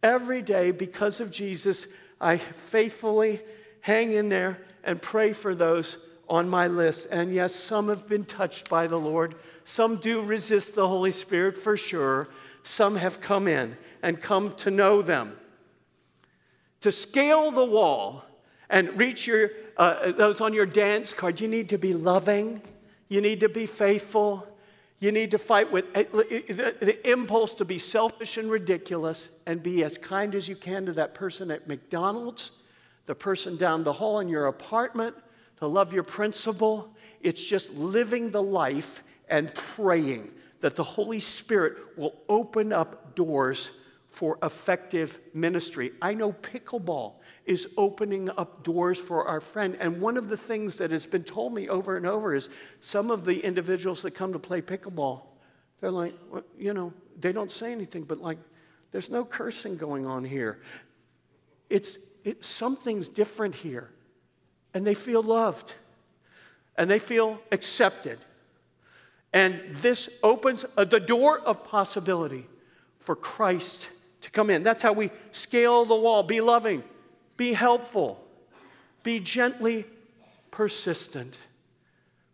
every 0.00 0.42
day, 0.42 0.70
because 0.70 1.18
of 1.18 1.32
Jesus, 1.32 1.88
I 2.20 2.36
faithfully 2.36 3.40
hang 3.80 4.12
in 4.12 4.28
there 4.28 4.58
and 4.84 5.02
pray 5.02 5.32
for 5.32 5.56
those 5.56 5.98
on 6.30 6.48
my 6.48 6.68
list. 6.68 7.08
And 7.10 7.34
yes, 7.34 7.54
some 7.54 7.88
have 7.88 8.08
been 8.08 8.24
touched 8.24 8.70
by 8.70 8.86
the 8.86 8.98
Lord. 8.98 9.34
Some 9.64 9.96
do 9.96 10.22
resist 10.22 10.76
the 10.76 10.88
Holy 10.88 11.10
Spirit 11.10 11.58
for 11.58 11.76
sure. 11.76 12.28
Some 12.62 12.96
have 12.96 13.20
come 13.20 13.48
in 13.48 13.76
and 14.00 14.22
come 14.22 14.52
to 14.54 14.70
know 14.70 15.02
them. 15.02 15.36
To 16.82 16.92
scale 16.92 17.50
the 17.50 17.64
wall 17.64 18.24
and 18.70 18.96
reach 18.96 19.26
your, 19.26 19.50
uh, 19.76 20.12
those 20.12 20.40
on 20.40 20.54
your 20.54 20.66
dance 20.66 21.12
card, 21.12 21.40
you 21.40 21.48
need 21.48 21.68
to 21.70 21.78
be 21.78 21.92
loving, 21.92 22.62
you 23.08 23.20
need 23.20 23.40
to 23.40 23.48
be 23.48 23.66
faithful, 23.66 24.46
you 25.00 25.10
need 25.10 25.32
to 25.32 25.38
fight 25.38 25.72
with 25.72 25.86
uh, 25.96 26.04
the, 26.12 26.76
the 26.80 27.10
impulse 27.10 27.54
to 27.54 27.64
be 27.64 27.78
selfish 27.78 28.36
and 28.36 28.50
ridiculous 28.50 29.30
and 29.46 29.62
be 29.62 29.82
as 29.82 29.98
kind 29.98 30.34
as 30.34 30.48
you 30.48 30.54
can 30.54 30.86
to 30.86 30.92
that 30.92 31.14
person 31.14 31.50
at 31.50 31.66
McDonald's, 31.66 32.52
the 33.06 33.14
person 33.14 33.56
down 33.56 33.82
the 33.82 33.94
hall 33.94 34.20
in 34.20 34.28
your 34.28 34.46
apartment 34.46 35.16
to 35.60 35.66
love 35.66 35.92
your 35.92 36.02
principal. 36.02 36.92
It's 37.20 37.42
just 37.42 37.72
living 37.74 38.30
the 38.30 38.42
life 38.42 39.04
and 39.28 39.54
praying 39.54 40.30
that 40.60 40.76
the 40.76 40.84
Holy 40.84 41.20
Spirit 41.20 41.76
will 41.96 42.14
open 42.28 42.72
up 42.72 43.14
doors 43.14 43.70
for 44.08 44.38
effective 44.42 45.18
ministry. 45.32 45.92
I 46.02 46.14
know 46.14 46.32
pickleball 46.32 47.14
is 47.46 47.68
opening 47.76 48.28
up 48.30 48.64
doors 48.64 48.98
for 48.98 49.26
our 49.28 49.40
friend. 49.40 49.76
And 49.78 50.00
one 50.00 50.16
of 50.16 50.28
the 50.28 50.36
things 50.36 50.78
that 50.78 50.90
has 50.90 51.06
been 51.06 51.22
told 51.22 51.54
me 51.54 51.68
over 51.68 51.96
and 51.96 52.04
over 52.04 52.34
is 52.34 52.50
some 52.80 53.10
of 53.10 53.24
the 53.24 53.38
individuals 53.40 54.02
that 54.02 54.12
come 54.12 54.32
to 54.32 54.38
play 54.38 54.60
pickleball, 54.60 55.22
they're 55.80 55.90
like, 55.90 56.14
well, 56.30 56.42
you 56.58 56.74
know, 56.74 56.92
they 57.18 57.32
don't 57.32 57.50
say 57.50 57.70
anything, 57.70 58.02
but 58.02 58.18
like, 58.18 58.38
there's 58.90 59.10
no 59.10 59.24
cursing 59.24 59.76
going 59.76 60.06
on 60.06 60.24
here. 60.24 60.60
It's, 61.68 61.96
it, 62.24 62.44
something's 62.44 63.08
different 63.08 63.54
here 63.54 63.90
and 64.74 64.86
they 64.86 64.94
feel 64.94 65.22
loved 65.22 65.74
and 66.76 66.90
they 66.90 66.98
feel 66.98 67.40
accepted. 67.52 68.18
And 69.32 69.60
this 69.70 70.08
opens 70.22 70.64
uh, 70.76 70.84
the 70.84 71.00
door 71.00 71.38
of 71.38 71.64
possibility 71.64 72.46
for 72.98 73.14
Christ 73.14 73.90
to 74.22 74.30
come 74.30 74.50
in. 74.50 74.62
That's 74.62 74.82
how 74.82 74.92
we 74.92 75.10
scale 75.32 75.84
the 75.84 75.94
wall. 75.94 76.22
Be 76.22 76.40
loving, 76.40 76.82
be 77.36 77.52
helpful, 77.52 78.24
be 79.02 79.20
gently 79.20 79.84
persistent. 80.50 81.38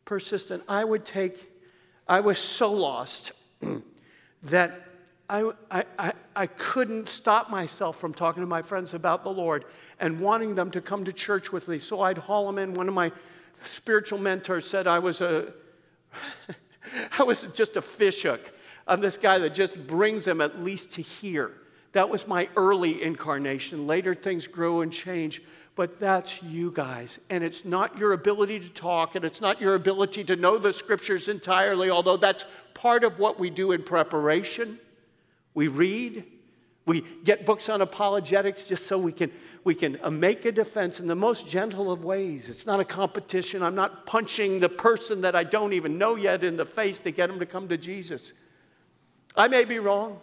Persistent. 0.05 0.63
I 0.69 0.85
would 0.85 1.05
take, 1.05 1.53
I 2.07 2.21
was 2.21 2.39
so 2.39 2.73
lost 2.73 3.33
that 4.45 4.89
I, 5.29 5.51
I, 5.71 6.13
I 6.37 6.47
couldn't 6.47 7.09
stop 7.09 7.51
myself 7.51 7.99
from 7.99 8.15
talking 8.15 8.43
to 8.43 8.47
my 8.47 8.63
friends 8.63 8.95
about 8.95 9.25
the 9.25 9.31
Lord 9.31 9.65
and 9.99 10.21
wanting 10.21 10.55
them 10.55 10.71
to 10.71 10.81
come 10.81 11.05
to 11.05 11.13
church 11.13 11.51
with 11.51 11.67
me. 11.67 11.79
So 11.81 12.01
I'd 12.01 12.19
haul 12.19 12.47
them 12.47 12.59
in. 12.59 12.75
One 12.75 12.87
of 12.87 12.95
my 12.95 13.11
spiritual 13.63 14.19
mentors 14.19 14.67
said 14.69 14.87
I 14.87 15.01
was 15.01 15.21
a, 15.21 15.53
I 17.19 17.25
was 17.25 17.43
just 17.55 17.77
a 17.77 17.83
fishhook. 17.83 18.53
I'm 18.87 19.01
this 19.01 19.17
guy 19.17 19.39
that 19.39 19.55
just 19.55 19.87
brings 19.87 20.25
them 20.25 20.41
at 20.41 20.63
least 20.63 20.93
to 20.93 21.03
hear. 21.03 21.51
That 21.93 22.09
was 22.09 22.29
my 22.29 22.49
early 22.57 23.03
incarnation. 23.03 23.87
Later 23.87 24.15
things 24.15 24.47
grow 24.47 24.83
and 24.83 24.93
change, 24.93 25.43
but 25.75 25.99
that's 25.99 26.41
you 26.43 26.71
guys. 26.71 27.19
And 27.31 27.43
it's 27.43 27.65
not 27.65 27.99
your 27.99 28.13
ability 28.13 28.61
to 28.61 28.69
talk, 28.69 29.17
and 29.17 29.25
it's 29.25 29.41
not 29.41 29.61
your 29.61 29.75
ability 29.75 30.23
to 30.25 30.37
know 30.37 30.59
the 30.59 30.73
scriptures 30.73 31.29
entirely, 31.29 31.91
although 31.91 32.17
that's 32.17 32.45
part 32.75 33.03
of 33.03 33.19
what 33.19 33.41
we 33.41 33.51
do 33.51 33.73
in 33.73 33.83
preparation. 33.83 34.79
We 35.57 35.69
read, 35.69 36.25
we 36.85 37.03
get 37.25 37.47
books 37.47 37.71
on 37.71 37.81
apologetics 37.81 38.67
just 38.67 38.87
so 38.87 38.99
we 38.99 39.11
can, 39.11 39.33
we 39.65 39.75
can 39.75 39.99
uh, 40.03 40.11
make 40.11 40.45
a 40.45 40.53
defense 40.53 41.01
in 41.01 41.07
the 41.07 41.15
most 41.15 41.49
gentle 41.49 41.91
of 41.91 42.05
ways. 42.05 42.51
It's 42.51 42.67
not 42.67 42.79
a 42.79 42.85
competition. 42.85 43.63
I'm 43.63 43.75
not 43.75 44.05
punching 44.05 44.61
the 44.61 44.69
person 44.69 45.23
that 45.23 45.35
I 45.35 45.45
don't 45.45 45.73
even 45.73 45.97
know 45.97 46.15
yet 46.15 46.45
in 46.45 46.59
the 46.59 46.67
face 46.67 46.99
to 46.99 47.11
get 47.11 47.29
them 47.29 47.39
to 47.39 47.47
come 47.47 47.69
to 47.69 47.79
Jesus. 47.79 48.35
I 49.35 49.49
may 49.49 49.65
be 49.65 49.79
wrong. 49.79 50.21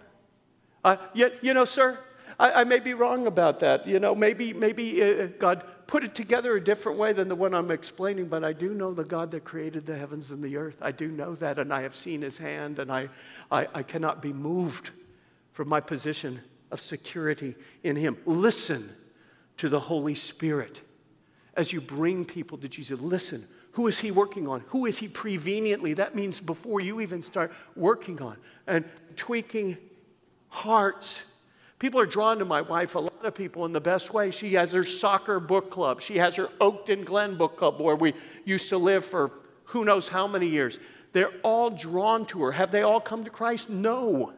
Uh, 0.86 0.98
yet, 1.16 1.44
you 1.44 1.56
know, 1.56 1.66
sir, 1.66 1.98
I, 2.40 2.52
I, 2.52 2.64
may 2.64 2.80
be 2.80 2.94
wrong 2.94 3.26
about 3.26 3.60
that. 3.62 3.88
You 3.88 4.00
know, 4.00 4.14
maybe, 4.14 4.54
maybe 4.54 5.02
uh, 5.02 5.28
God 5.40 5.64
put 5.88 6.04
it 6.04 6.14
together 6.14 6.56
a 6.56 6.64
different 6.64 7.00
way 7.00 7.12
than 7.12 7.28
the 7.28 7.36
one 7.36 7.56
I'm 7.56 7.72
explaining, 7.72 8.28
but 8.28 8.44
I 8.44 8.54
do 8.54 8.76
know 8.76 8.94
the 8.94 9.04
God 9.04 9.32
that 9.32 9.46
created 9.46 9.88
the 9.88 9.98
heavens 9.98 10.30
and 10.30 10.44
the 10.44 10.58
earth. 10.58 10.78
I 10.82 10.92
do 10.92 11.08
know 11.08 11.34
that, 11.36 11.58
and 11.58 11.74
I 11.74 11.82
have 11.82 11.96
seen 11.96 12.22
his 12.22 12.38
hand, 12.38 12.78
and 12.78 12.92
I, 12.92 13.10
I, 13.52 13.68
I 13.74 13.84
cannot 13.84 14.22
be 14.22 14.32
moved 14.32 14.92
from 15.54 15.70
my 15.70 15.80
position 15.80 16.42
of 16.72 16.82
security 16.82 17.56
in 17.84 17.96
Him. 17.96 18.18
Listen 18.26 18.94
to 19.58 19.70
the 19.70 19.80
Holy 19.80 20.16
Spirit 20.16 20.82
as 21.56 21.72
you 21.72 21.80
bring 21.80 22.26
people 22.26 22.58
to 22.58 22.68
Jesus. 22.68 23.00
Listen. 23.00 23.48
Who 23.74 23.88
is 23.88 24.00
he 24.00 24.12
working 24.12 24.48
on? 24.48 24.64
Who 24.68 24.86
is 24.86 25.00
he 25.00 25.08
preveniently? 25.08 25.96
That 25.96 26.14
means 26.14 26.40
before 26.40 26.80
you 26.80 27.02
even 27.02 27.24
start 27.24 27.52
working 27.76 28.22
on 28.22 28.38
and 28.68 28.86
tweaking 29.16 29.78
hearts. 30.50 31.24
People 31.80 32.00
are 32.00 32.06
drawn 32.06 32.38
to 32.38 32.46
my 32.46 32.62
wife, 32.62 32.94
a 32.94 33.00
lot 33.00 33.26
of 33.26 33.34
people 33.34 33.66
in 33.66 33.74
the 33.74 33.82
best 33.82 34.14
way. 34.14 34.30
She 34.30 34.54
has 34.54 34.72
her 34.74 34.84
soccer 34.84 35.40
book 35.40 35.72
club. 35.72 36.02
She 36.02 36.18
has 36.18 36.36
her 36.36 36.50
Oakton 36.62 37.04
Glen 37.04 37.36
book 37.36 37.58
club 37.58 37.82
where 37.82 37.96
we 37.96 38.14
used 38.46 38.70
to 38.70 38.78
live 38.78 39.04
for 39.04 39.32
who 39.66 39.84
knows 39.84 40.08
how 40.08 40.28
many 40.28 40.48
years. 40.48 40.78
They're 41.12 41.34
all 41.42 41.72
drawn 41.72 42.26
to 42.28 42.44
her. 42.44 42.52
Have 42.52 42.70
they 42.70 42.84
all 42.84 43.02
come 43.02 43.24
to 43.24 43.32
Christ? 43.32 43.72
No 43.72 44.34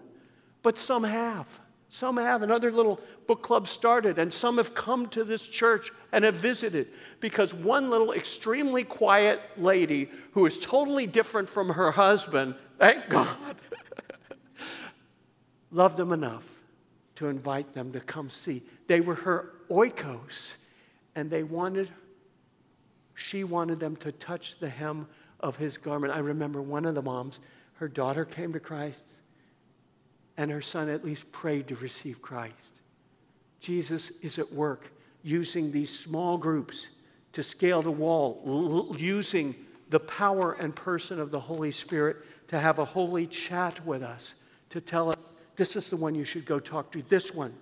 but 0.65 0.79
some 0.79 1.03
have. 1.03 1.61
Some 1.89 2.17
have, 2.17 2.41
and 2.41 2.51
other 2.51 2.71
little 2.71 2.99
book 3.27 3.43
clubs 3.43 3.69
started, 3.69 4.17
and 4.17 4.33
some 4.33 4.57
have 4.57 4.73
come 4.73 5.07
to 5.09 5.23
this 5.23 5.45
church 5.45 5.91
and 6.11 6.25
have 6.25 6.33
visited 6.33 6.87
because 7.19 7.53
one 7.53 7.91
little 7.91 8.11
extremely 8.11 8.83
quiet 8.83 9.39
lady 9.57 10.09
who 10.31 10.43
is 10.47 10.57
totally 10.57 11.05
different 11.05 11.47
from 11.47 11.69
her 11.69 11.91
husband, 11.91 12.55
thank 12.79 13.07
God, 13.09 13.37
loved 15.71 15.97
them 15.97 16.11
enough 16.11 16.49
to 17.13 17.27
invite 17.27 17.75
them 17.75 17.91
to 17.91 17.99
come 17.99 18.31
see. 18.31 18.63
They 18.87 19.01
were 19.01 19.13
her 19.13 19.53
oikos, 19.69 20.55
and 21.13 21.29
they 21.29 21.43
wanted, 21.43 21.91
she 23.13 23.43
wanted 23.43 23.79
them 23.79 23.97
to 23.97 24.11
touch 24.11 24.57
the 24.57 24.69
hem 24.69 25.05
of 25.39 25.57
his 25.57 25.77
garment. 25.77 26.11
I 26.11 26.19
remember 26.19 26.59
one 26.59 26.85
of 26.85 26.95
the 26.95 27.03
moms, 27.03 27.39
her 27.75 27.87
daughter 27.87 28.25
came 28.25 28.51
to 28.53 28.59
Christ 28.59 29.21
and 30.37 30.51
her 30.51 30.61
son 30.61 30.89
at 30.89 31.05
least 31.05 31.31
prayed 31.31 31.67
to 31.67 31.75
receive 31.75 32.21
Christ. 32.21 32.81
Jesus 33.59 34.11
is 34.21 34.37
at 34.37 34.51
work 34.53 34.91
using 35.23 35.71
these 35.71 35.97
small 35.97 36.37
groups 36.37 36.89
to 37.31 37.43
scale 37.43 37.81
the 37.81 37.91
wall, 37.91 38.41
l- 38.45 38.95
using 38.99 39.55
the 39.89 39.99
power 39.99 40.53
and 40.53 40.75
person 40.75 41.19
of 41.19 41.31
the 41.31 41.39
Holy 41.39 41.71
Spirit 41.71 42.17
to 42.47 42.59
have 42.59 42.79
a 42.79 42.85
holy 42.85 43.27
chat 43.27 43.85
with 43.85 44.03
us, 44.03 44.35
to 44.69 44.81
tell 44.81 45.09
us 45.09 45.15
this 45.55 45.75
is 45.75 45.89
the 45.89 45.97
one 45.97 46.15
you 46.15 46.23
should 46.23 46.45
go 46.45 46.59
talk 46.59 46.91
to. 46.91 47.01
This 47.03 47.33
one. 47.33 47.53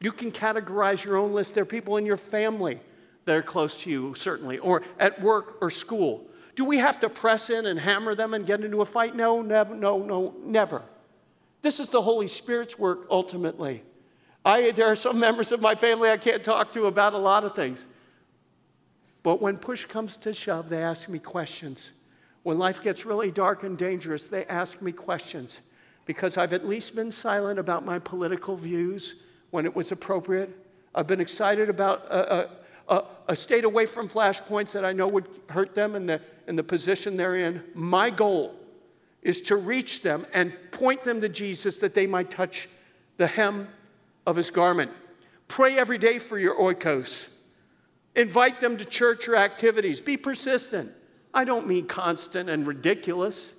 You 0.00 0.12
can 0.12 0.30
categorize 0.30 1.04
your 1.04 1.16
own 1.16 1.32
list. 1.32 1.54
There 1.54 1.62
are 1.62 1.66
people 1.66 1.96
in 1.96 2.04
your 2.04 2.16
family 2.16 2.80
that 3.24 3.36
are 3.36 3.42
close 3.42 3.76
to 3.78 3.90
you, 3.90 4.14
certainly, 4.14 4.58
or 4.58 4.82
at 4.98 5.20
work 5.20 5.58
or 5.60 5.70
school. 5.70 6.26
Do 6.54 6.64
we 6.64 6.78
have 6.78 7.00
to 7.00 7.08
press 7.08 7.50
in 7.50 7.66
and 7.66 7.78
hammer 7.78 8.14
them 8.14 8.34
and 8.34 8.46
get 8.46 8.62
into 8.62 8.80
a 8.80 8.86
fight? 8.86 9.14
No, 9.14 9.42
never, 9.42 9.74
no, 9.74 9.98
no, 9.98 10.34
never. 10.42 10.82
This 11.66 11.80
is 11.80 11.88
the 11.88 12.02
Holy 12.02 12.28
Spirit's 12.28 12.78
work 12.78 13.08
ultimately. 13.10 13.82
I, 14.44 14.70
there 14.70 14.86
are 14.86 14.94
some 14.94 15.18
members 15.18 15.50
of 15.50 15.60
my 15.60 15.74
family 15.74 16.08
I 16.08 16.16
can't 16.16 16.44
talk 16.44 16.72
to 16.74 16.86
about 16.86 17.12
a 17.12 17.18
lot 17.18 17.42
of 17.42 17.56
things. 17.56 17.86
But 19.24 19.42
when 19.42 19.56
push 19.56 19.84
comes 19.84 20.16
to 20.18 20.32
shove, 20.32 20.68
they 20.68 20.80
ask 20.80 21.08
me 21.08 21.18
questions. 21.18 21.90
When 22.44 22.56
life 22.56 22.80
gets 22.84 23.04
really 23.04 23.32
dark 23.32 23.64
and 23.64 23.76
dangerous, 23.76 24.28
they 24.28 24.44
ask 24.44 24.80
me 24.80 24.92
questions 24.92 25.60
because 26.04 26.36
I've 26.36 26.52
at 26.52 26.68
least 26.68 26.94
been 26.94 27.10
silent 27.10 27.58
about 27.58 27.84
my 27.84 27.98
political 27.98 28.56
views 28.56 29.16
when 29.50 29.64
it 29.64 29.74
was 29.74 29.90
appropriate. 29.90 30.56
I've 30.94 31.08
been 31.08 31.20
excited 31.20 31.68
about 31.68 32.06
a, 32.08 32.48
a, 32.88 33.04
a 33.26 33.34
stayed 33.34 33.64
away 33.64 33.86
from 33.86 34.08
flashpoints 34.08 34.70
that 34.70 34.84
I 34.84 34.92
know 34.92 35.08
would 35.08 35.26
hurt 35.48 35.74
them 35.74 35.96
in 35.96 36.06
the, 36.06 36.20
in 36.46 36.54
the 36.54 36.62
position 36.62 37.16
they're 37.16 37.34
in. 37.34 37.64
My 37.74 38.10
goal 38.10 38.54
is 39.26 39.40
to 39.40 39.56
reach 39.56 40.02
them 40.02 40.24
and 40.32 40.52
point 40.70 41.02
them 41.02 41.20
to 41.20 41.28
Jesus 41.28 41.78
that 41.78 41.94
they 41.94 42.06
might 42.06 42.30
touch 42.30 42.68
the 43.16 43.26
hem 43.26 43.66
of 44.24 44.36
his 44.36 44.50
garment. 44.50 44.92
Pray 45.48 45.76
every 45.76 45.98
day 45.98 46.20
for 46.20 46.38
your 46.38 46.54
oikos. 46.54 47.26
Invite 48.14 48.60
them 48.60 48.76
to 48.76 48.84
church 48.84 49.26
or 49.26 49.34
activities. 49.34 50.00
Be 50.00 50.16
persistent. 50.16 50.92
I 51.34 51.42
don't 51.42 51.66
mean 51.66 51.86
constant 51.86 52.48
and 52.48 52.64
ridiculous, 52.68 53.52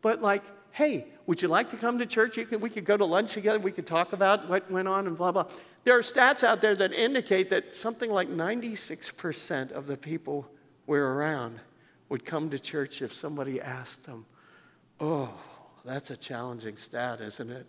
but 0.00 0.22
like, 0.22 0.42
hey, 0.70 1.08
would 1.26 1.42
you 1.42 1.48
like 1.48 1.68
to 1.68 1.76
come 1.76 1.98
to 1.98 2.06
church? 2.06 2.38
We 2.38 2.70
could 2.70 2.86
go 2.86 2.96
to 2.96 3.04
lunch 3.04 3.34
together. 3.34 3.58
We 3.58 3.72
could 3.72 3.86
talk 3.86 4.14
about 4.14 4.48
what 4.48 4.70
went 4.70 4.88
on 4.88 5.06
and 5.06 5.18
blah, 5.18 5.32
blah. 5.32 5.44
There 5.84 5.98
are 5.98 6.02
stats 6.02 6.42
out 6.42 6.62
there 6.62 6.74
that 6.76 6.94
indicate 6.94 7.50
that 7.50 7.74
something 7.74 8.10
like 8.10 8.30
96% 8.30 9.70
of 9.72 9.86
the 9.86 9.98
people 9.98 10.50
we're 10.86 11.12
around 11.12 11.60
would 12.08 12.24
come 12.24 12.48
to 12.48 12.58
church 12.58 13.02
if 13.02 13.12
somebody 13.12 13.60
asked 13.60 14.04
them. 14.04 14.24
Oh, 15.00 15.32
that's 15.84 16.10
a 16.10 16.16
challenging 16.16 16.76
stat, 16.76 17.20
isn't 17.20 17.50
it? 17.50 17.66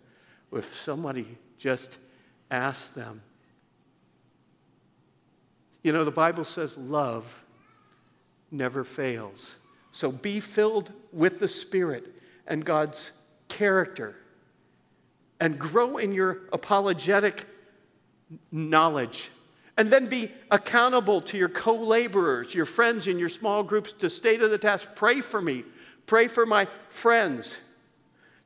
If 0.52 0.76
somebody 0.76 1.38
just 1.58 1.98
asked 2.50 2.94
them. 2.94 3.22
You 5.82 5.92
know, 5.92 6.04
the 6.04 6.10
Bible 6.10 6.44
says 6.44 6.76
love 6.76 7.42
never 8.50 8.84
fails. 8.84 9.56
So 9.90 10.12
be 10.12 10.40
filled 10.40 10.92
with 11.12 11.40
the 11.40 11.48
Spirit 11.48 12.14
and 12.46 12.64
God's 12.64 13.12
character 13.48 14.16
and 15.40 15.58
grow 15.58 15.96
in 15.96 16.12
your 16.12 16.42
apologetic 16.52 17.46
knowledge. 18.50 19.30
And 19.76 19.90
then 19.90 20.06
be 20.06 20.30
accountable 20.50 21.20
to 21.22 21.38
your 21.38 21.48
co 21.48 21.74
laborers, 21.74 22.54
your 22.54 22.66
friends 22.66 23.08
in 23.08 23.18
your 23.18 23.30
small 23.30 23.62
groups 23.62 23.92
to 23.94 24.10
stay 24.10 24.36
to 24.36 24.46
the 24.46 24.58
task. 24.58 24.90
Pray 24.94 25.20
for 25.20 25.40
me. 25.40 25.64
Pray 26.06 26.28
for 26.28 26.46
my 26.46 26.66
friends. 26.88 27.58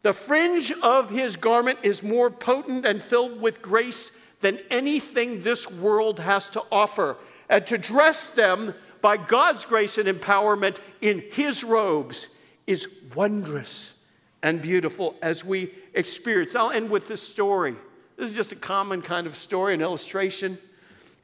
The 0.02 0.12
fringe 0.12 0.72
of 0.82 1.10
his 1.10 1.36
garment 1.36 1.80
is 1.82 2.02
more 2.02 2.30
potent 2.30 2.86
and 2.86 3.02
filled 3.02 3.40
with 3.40 3.60
grace 3.60 4.12
than 4.40 4.58
anything 4.70 5.42
this 5.42 5.70
world 5.70 6.20
has 6.20 6.48
to 6.50 6.62
offer. 6.70 7.16
And 7.48 7.66
to 7.66 7.78
dress 7.78 8.30
them 8.30 8.74
by 9.00 9.16
God's 9.16 9.64
grace 9.64 9.98
and 9.98 10.08
empowerment 10.08 10.78
in 11.00 11.22
His 11.32 11.62
robes 11.62 12.28
is 12.66 12.88
wondrous 13.14 13.94
and 14.42 14.60
beautiful 14.60 15.16
as 15.22 15.44
we 15.44 15.72
experience. 15.94 16.54
I'll 16.54 16.70
end 16.70 16.90
with 16.90 17.08
this 17.08 17.22
story. 17.22 17.76
This 18.16 18.30
is 18.30 18.36
just 18.36 18.52
a 18.52 18.56
common 18.56 19.02
kind 19.02 19.26
of 19.26 19.36
story, 19.36 19.74
an 19.74 19.80
illustration. 19.80 20.58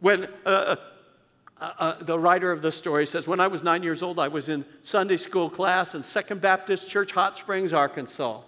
When 0.01 0.29
uh, 0.47 0.77
uh, 1.63 1.73
uh, 1.79 2.03
the 2.03 2.19
writer 2.19 2.51
of 2.51 2.61
the 2.61 2.73
story 2.73 3.07
says, 3.07 3.29
When 3.29 3.39
I 3.39 3.47
was 3.47 3.63
nine 3.63 3.85
years 3.85 4.03
old, 4.03 4.19
I 4.19 4.27
was 4.27 4.49
in 4.49 4.65
Sunday 4.83 5.17
school 5.17 5.49
class 5.49 5.95
in 5.95 6.03
Second 6.03 6.41
Baptist 6.41 6.91
Church, 6.91 7.13
Hot 7.13 7.39
Springs, 7.39 7.73
Arkansas. 7.73 8.41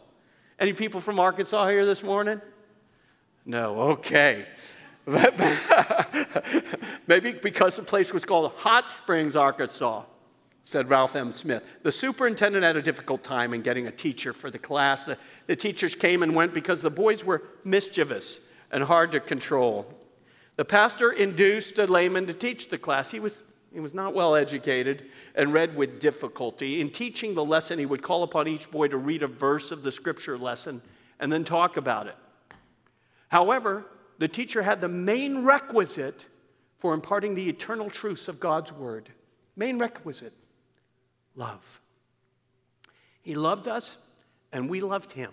Any 0.58 0.72
people 0.72 1.00
from 1.00 1.20
Arkansas 1.20 1.68
here 1.68 1.86
this 1.86 2.02
morning? 2.02 2.40
No, 3.46 3.80
okay. 3.92 4.46
Maybe 7.06 7.30
because 7.32 7.76
the 7.76 7.84
place 7.84 8.12
was 8.12 8.24
called 8.24 8.50
Hot 8.56 8.90
Springs, 8.90 9.36
Arkansas, 9.36 10.02
said 10.64 10.90
Ralph 10.90 11.14
M. 11.14 11.32
Smith. 11.32 11.62
The 11.84 11.92
superintendent 11.92 12.64
had 12.64 12.76
a 12.76 12.82
difficult 12.82 13.22
time 13.22 13.54
in 13.54 13.62
getting 13.62 13.86
a 13.86 13.92
teacher 13.92 14.32
for 14.32 14.50
the 14.50 14.58
class. 14.58 15.04
The, 15.04 15.18
the 15.46 15.54
teachers 15.54 15.94
came 15.94 16.24
and 16.24 16.34
went 16.34 16.52
because 16.52 16.82
the 16.82 16.90
boys 16.90 17.24
were 17.24 17.44
mischievous 17.62 18.40
and 18.72 18.82
hard 18.82 19.12
to 19.12 19.20
control. 19.20 19.86
The 20.56 20.64
pastor 20.64 21.10
induced 21.10 21.78
a 21.78 21.86
layman 21.86 22.26
to 22.26 22.34
teach 22.34 22.68
the 22.68 22.78
class. 22.78 23.10
He 23.10 23.20
was, 23.20 23.42
he 23.72 23.80
was 23.80 23.94
not 23.94 24.14
well 24.14 24.36
educated 24.36 25.06
and 25.34 25.52
read 25.52 25.74
with 25.74 25.98
difficulty. 25.98 26.80
In 26.80 26.90
teaching 26.90 27.34
the 27.34 27.44
lesson, 27.44 27.78
he 27.78 27.86
would 27.86 28.02
call 28.02 28.22
upon 28.22 28.46
each 28.46 28.70
boy 28.70 28.88
to 28.88 28.96
read 28.96 29.22
a 29.22 29.28
verse 29.28 29.72
of 29.72 29.82
the 29.82 29.90
scripture 29.90 30.38
lesson 30.38 30.80
and 31.18 31.32
then 31.32 31.44
talk 31.44 31.76
about 31.76 32.06
it. 32.06 32.16
However, 33.28 33.84
the 34.18 34.28
teacher 34.28 34.62
had 34.62 34.80
the 34.80 34.88
main 34.88 35.44
requisite 35.44 36.26
for 36.78 36.94
imparting 36.94 37.34
the 37.34 37.48
eternal 37.48 37.90
truths 37.90 38.28
of 38.28 38.38
God's 38.38 38.72
word. 38.72 39.08
Main 39.56 39.78
requisite 39.78 40.34
love. 41.34 41.80
He 43.22 43.34
loved 43.34 43.66
us, 43.66 43.96
and 44.52 44.68
we 44.68 44.80
loved 44.80 45.12
him. 45.12 45.32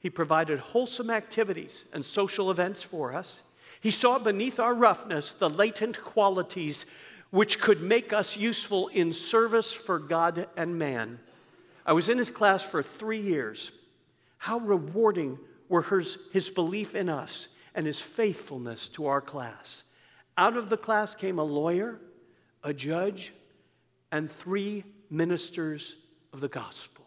He 0.00 0.10
provided 0.10 0.58
wholesome 0.58 1.10
activities 1.10 1.84
and 1.92 2.04
social 2.04 2.50
events 2.50 2.82
for 2.82 3.14
us. 3.14 3.42
He 3.82 3.90
saw 3.90 4.20
beneath 4.20 4.60
our 4.60 4.74
roughness 4.74 5.34
the 5.34 5.50
latent 5.50 6.00
qualities 6.00 6.86
which 7.30 7.60
could 7.60 7.82
make 7.82 8.12
us 8.12 8.36
useful 8.36 8.86
in 8.88 9.12
service 9.12 9.72
for 9.72 9.98
God 9.98 10.46
and 10.56 10.78
man. 10.78 11.18
I 11.84 11.92
was 11.92 12.08
in 12.08 12.16
his 12.16 12.30
class 12.30 12.62
for 12.62 12.80
three 12.80 13.18
years. 13.18 13.72
How 14.38 14.58
rewarding 14.58 15.36
were 15.68 15.82
his, 15.82 16.16
his 16.32 16.48
belief 16.48 16.94
in 16.94 17.08
us 17.08 17.48
and 17.74 17.84
his 17.84 18.00
faithfulness 18.00 18.86
to 18.90 19.06
our 19.06 19.20
class. 19.20 19.82
Out 20.38 20.56
of 20.56 20.68
the 20.68 20.76
class 20.76 21.16
came 21.16 21.40
a 21.40 21.44
lawyer, 21.44 21.98
a 22.62 22.72
judge, 22.72 23.32
and 24.12 24.30
three 24.30 24.84
ministers 25.10 25.96
of 26.32 26.38
the 26.38 26.48
gospel. 26.48 27.04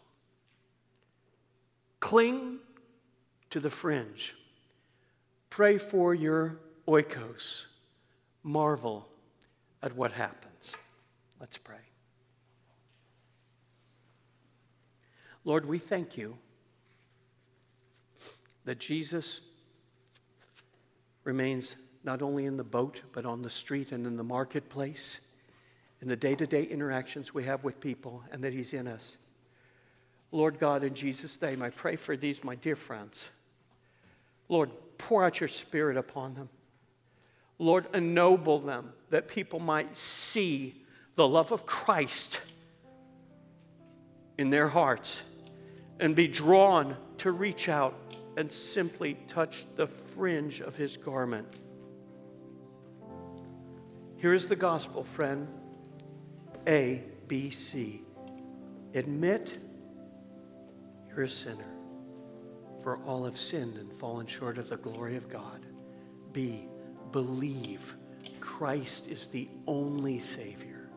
Cling 2.00 2.58
to 3.48 3.60
the 3.60 3.70
fringe. 3.70 4.34
Pray 5.48 5.78
for 5.78 6.14
your 6.14 6.58
oikos. 6.86 7.64
Marvel 8.42 9.08
at 9.82 9.94
what 9.96 10.12
happens. 10.12 10.76
Let's 11.40 11.58
pray. 11.58 11.76
Lord, 15.44 15.66
we 15.66 15.78
thank 15.78 16.16
you 16.16 16.38
that 18.64 18.78
Jesus 18.78 19.40
remains 21.24 21.76
not 22.04 22.22
only 22.22 22.46
in 22.46 22.56
the 22.56 22.64
boat, 22.64 23.02
but 23.12 23.24
on 23.24 23.42
the 23.42 23.50
street 23.50 23.92
and 23.92 24.06
in 24.06 24.16
the 24.16 24.24
marketplace, 24.24 25.20
in 26.00 26.08
the 26.08 26.16
day 26.16 26.34
to 26.34 26.46
day 26.46 26.62
interactions 26.62 27.32
we 27.32 27.44
have 27.44 27.64
with 27.64 27.80
people, 27.80 28.22
and 28.30 28.42
that 28.44 28.52
He's 28.52 28.72
in 28.72 28.86
us. 28.86 29.16
Lord 30.32 30.58
God, 30.58 30.84
in 30.84 30.94
Jesus' 30.94 31.40
name, 31.40 31.62
I 31.62 31.70
pray 31.70 31.96
for 31.96 32.16
these, 32.16 32.42
my 32.44 32.54
dear 32.54 32.76
friends. 32.76 33.28
Lord, 34.48 34.70
pour 34.98 35.24
out 35.24 35.40
your 35.40 35.48
Spirit 35.48 35.96
upon 35.96 36.34
them. 36.34 36.48
Lord, 37.58 37.86
ennoble 37.94 38.58
them 38.60 38.92
that 39.10 39.28
people 39.28 39.60
might 39.60 39.96
see 39.96 40.82
the 41.14 41.26
love 41.26 41.52
of 41.52 41.64
Christ 41.64 42.42
in 44.36 44.50
their 44.50 44.68
hearts 44.68 45.22
and 45.98 46.14
be 46.14 46.28
drawn 46.28 46.96
to 47.18 47.32
reach 47.32 47.68
out 47.68 47.94
and 48.36 48.52
simply 48.52 49.14
touch 49.28 49.64
the 49.76 49.86
fringe 49.86 50.60
of 50.60 50.76
his 50.76 50.96
garment. 50.96 51.48
Here 54.18 54.34
is 54.34 54.46
the 54.46 54.56
gospel, 54.56 55.02
friend 55.02 55.48
A, 56.66 57.02
B, 57.28 57.50
C. 57.50 58.02
Admit 58.94 59.58
you're 61.08 61.24
a 61.24 61.28
sinner, 61.28 61.72
for 62.82 62.98
all 63.06 63.24
have 63.24 63.38
sinned 63.38 63.78
and 63.78 63.90
fallen 63.92 64.26
short 64.26 64.58
of 64.58 64.68
the 64.68 64.76
glory 64.76 65.16
of 65.16 65.30
God. 65.30 65.64
B, 66.32 66.68
believe 67.12 67.94
Christ 68.40 69.08
is 69.08 69.26
the 69.26 69.48
only 69.66 70.18
Savior. 70.18 70.88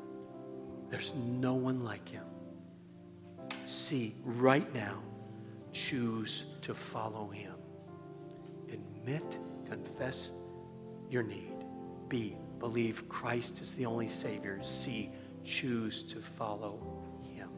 There's 0.89 1.13
no 1.15 1.53
one 1.53 1.83
like 1.83 2.07
him. 2.07 2.25
C, 3.65 4.15
right 4.23 4.73
now, 4.73 5.01
choose 5.71 6.45
to 6.61 6.73
follow 6.73 7.27
him. 7.29 7.53
Admit, 8.71 9.39
confess 9.67 10.31
your 11.09 11.23
need. 11.23 11.65
B, 12.07 12.35
believe 12.59 13.07
Christ 13.09 13.61
is 13.61 13.73
the 13.75 13.85
only 13.85 14.07
Savior. 14.07 14.59
C, 14.63 15.11
choose 15.43 16.01
to 16.03 16.19
follow 16.19 16.79
him. 17.35 17.49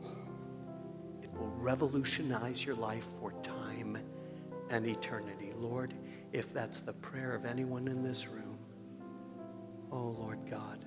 It 1.22 1.32
will 1.34 1.52
revolutionize 1.58 2.66
your 2.66 2.76
life 2.76 3.06
for 3.20 3.34
time 3.42 3.98
and 4.70 4.86
eternity. 4.86 5.54
Lord, 5.58 5.94
if 6.34 6.54
that's 6.54 6.80
the 6.80 6.94
prayer 6.94 7.34
of 7.36 7.46
anyone 7.46 7.88
in 7.88 8.04
this 8.04 8.28
room, 8.28 8.58
oh 9.92 10.16
Lord 10.18 10.40
God, 10.50 10.86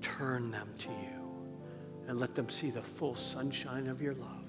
turn 0.00 0.50
them 0.50 0.68
to 0.78 0.88
you 0.88 1.20
and 2.08 2.18
let 2.18 2.34
them 2.34 2.48
see 2.48 2.70
the 2.70 2.82
full 2.82 3.14
sunshine 3.14 3.86
of 3.86 4.00
your 4.00 4.14
love. 4.14 4.44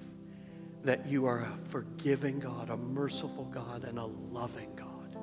That 0.84 1.06
you 1.06 1.26
are 1.28 1.40
a 1.42 1.70
forgiving 1.70 2.40
God, 2.40 2.70
a 2.70 2.78
merciful 2.78 3.46
God, 3.46 3.84
and 3.84 4.00
a 4.00 4.06
loving 4.06 4.74
God. 4.76 5.16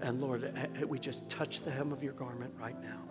And 0.00 0.20
Lord, 0.22 0.44
eh, 0.44 0.66
eh, 0.80 0.84
we 0.84 0.98
just 0.98 1.28
touch 1.28 1.60
the 1.60 1.70
hem 1.70 1.92
of 1.92 2.02
your 2.02 2.14
garment 2.14 2.54
right 2.58 2.80
now 2.82 3.02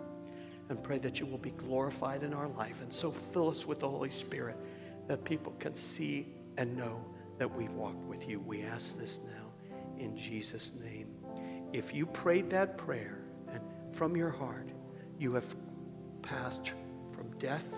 and 0.68 0.82
pray 0.82 0.98
that 0.98 1.20
you 1.20 1.26
will 1.26 1.38
be 1.38 1.52
glorified 1.52 2.22
in 2.22 2.34
our 2.34 2.48
life. 2.48 2.80
And 2.80 2.92
so 2.92 3.12
fill 3.12 3.48
us 3.48 3.66
with 3.66 3.80
the 3.80 3.88
Holy 3.88 4.10
Spirit 4.10 4.56
that 5.06 5.24
people 5.24 5.54
can 5.60 5.74
see 5.74 6.26
and 6.56 6.76
know 6.76 7.04
that 7.38 7.54
we've 7.54 7.74
walked 7.74 8.04
with 8.06 8.28
you. 8.28 8.40
We 8.40 8.62
ask 8.62 8.98
this 8.98 9.20
now 9.20 9.46
in 9.98 10.16
Jesus' 10.16 10.74
name. 10.74 11.05
If 11.76 11.94
you 11.94 12.06
prayed 12.06 12.48
that 12.50 12.78
prayer 12.78 13.18
and 13.52 13.60
from 13.92 14.16
your 14.16 14.30
heart, 14.30 14.70
you 15.18 15.34
have 15.34 15.54
passed 16.22 16.72
from 17.12 17.28
death 17.36 17.74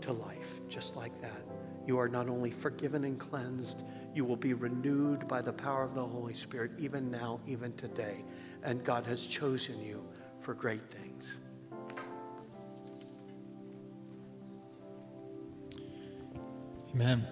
to 0.00 0.12
life, 0.14 0.66
just 0.66 0.96
like 0.96 1.20
that. 1.20 1.42
You 1.86 1.98
are 1.98 2.08
not 2.08 2.30
only 2.30 2.50
forgiven 2.50 3.04
and 3.04 3.18
cleansed, 3.20 3.84
you 4.14 4.24
will 4.24 4.36
be 4.36 4.54
renewed 4.54 5.28
by 5.28 5.42
the 5.42 5.52
power 5.52 5.84
of 5.84 5.94
the 5.94 6.02
Holy 6.02 6.32
Spirit, 6.32 6.70
even 6.78 7.10
now, 7.10 7.40
even 7.46 7.74
today. 7.74 8.24
And 8.62 8.82
God 8.82 9.04
has 9.04 9.26
chosen 9.26 9.78
you 9.78 10.02
for 10.40 10.54
great 10.54 10.88
things. 10.88 11.36
Amen. 16.94 17.22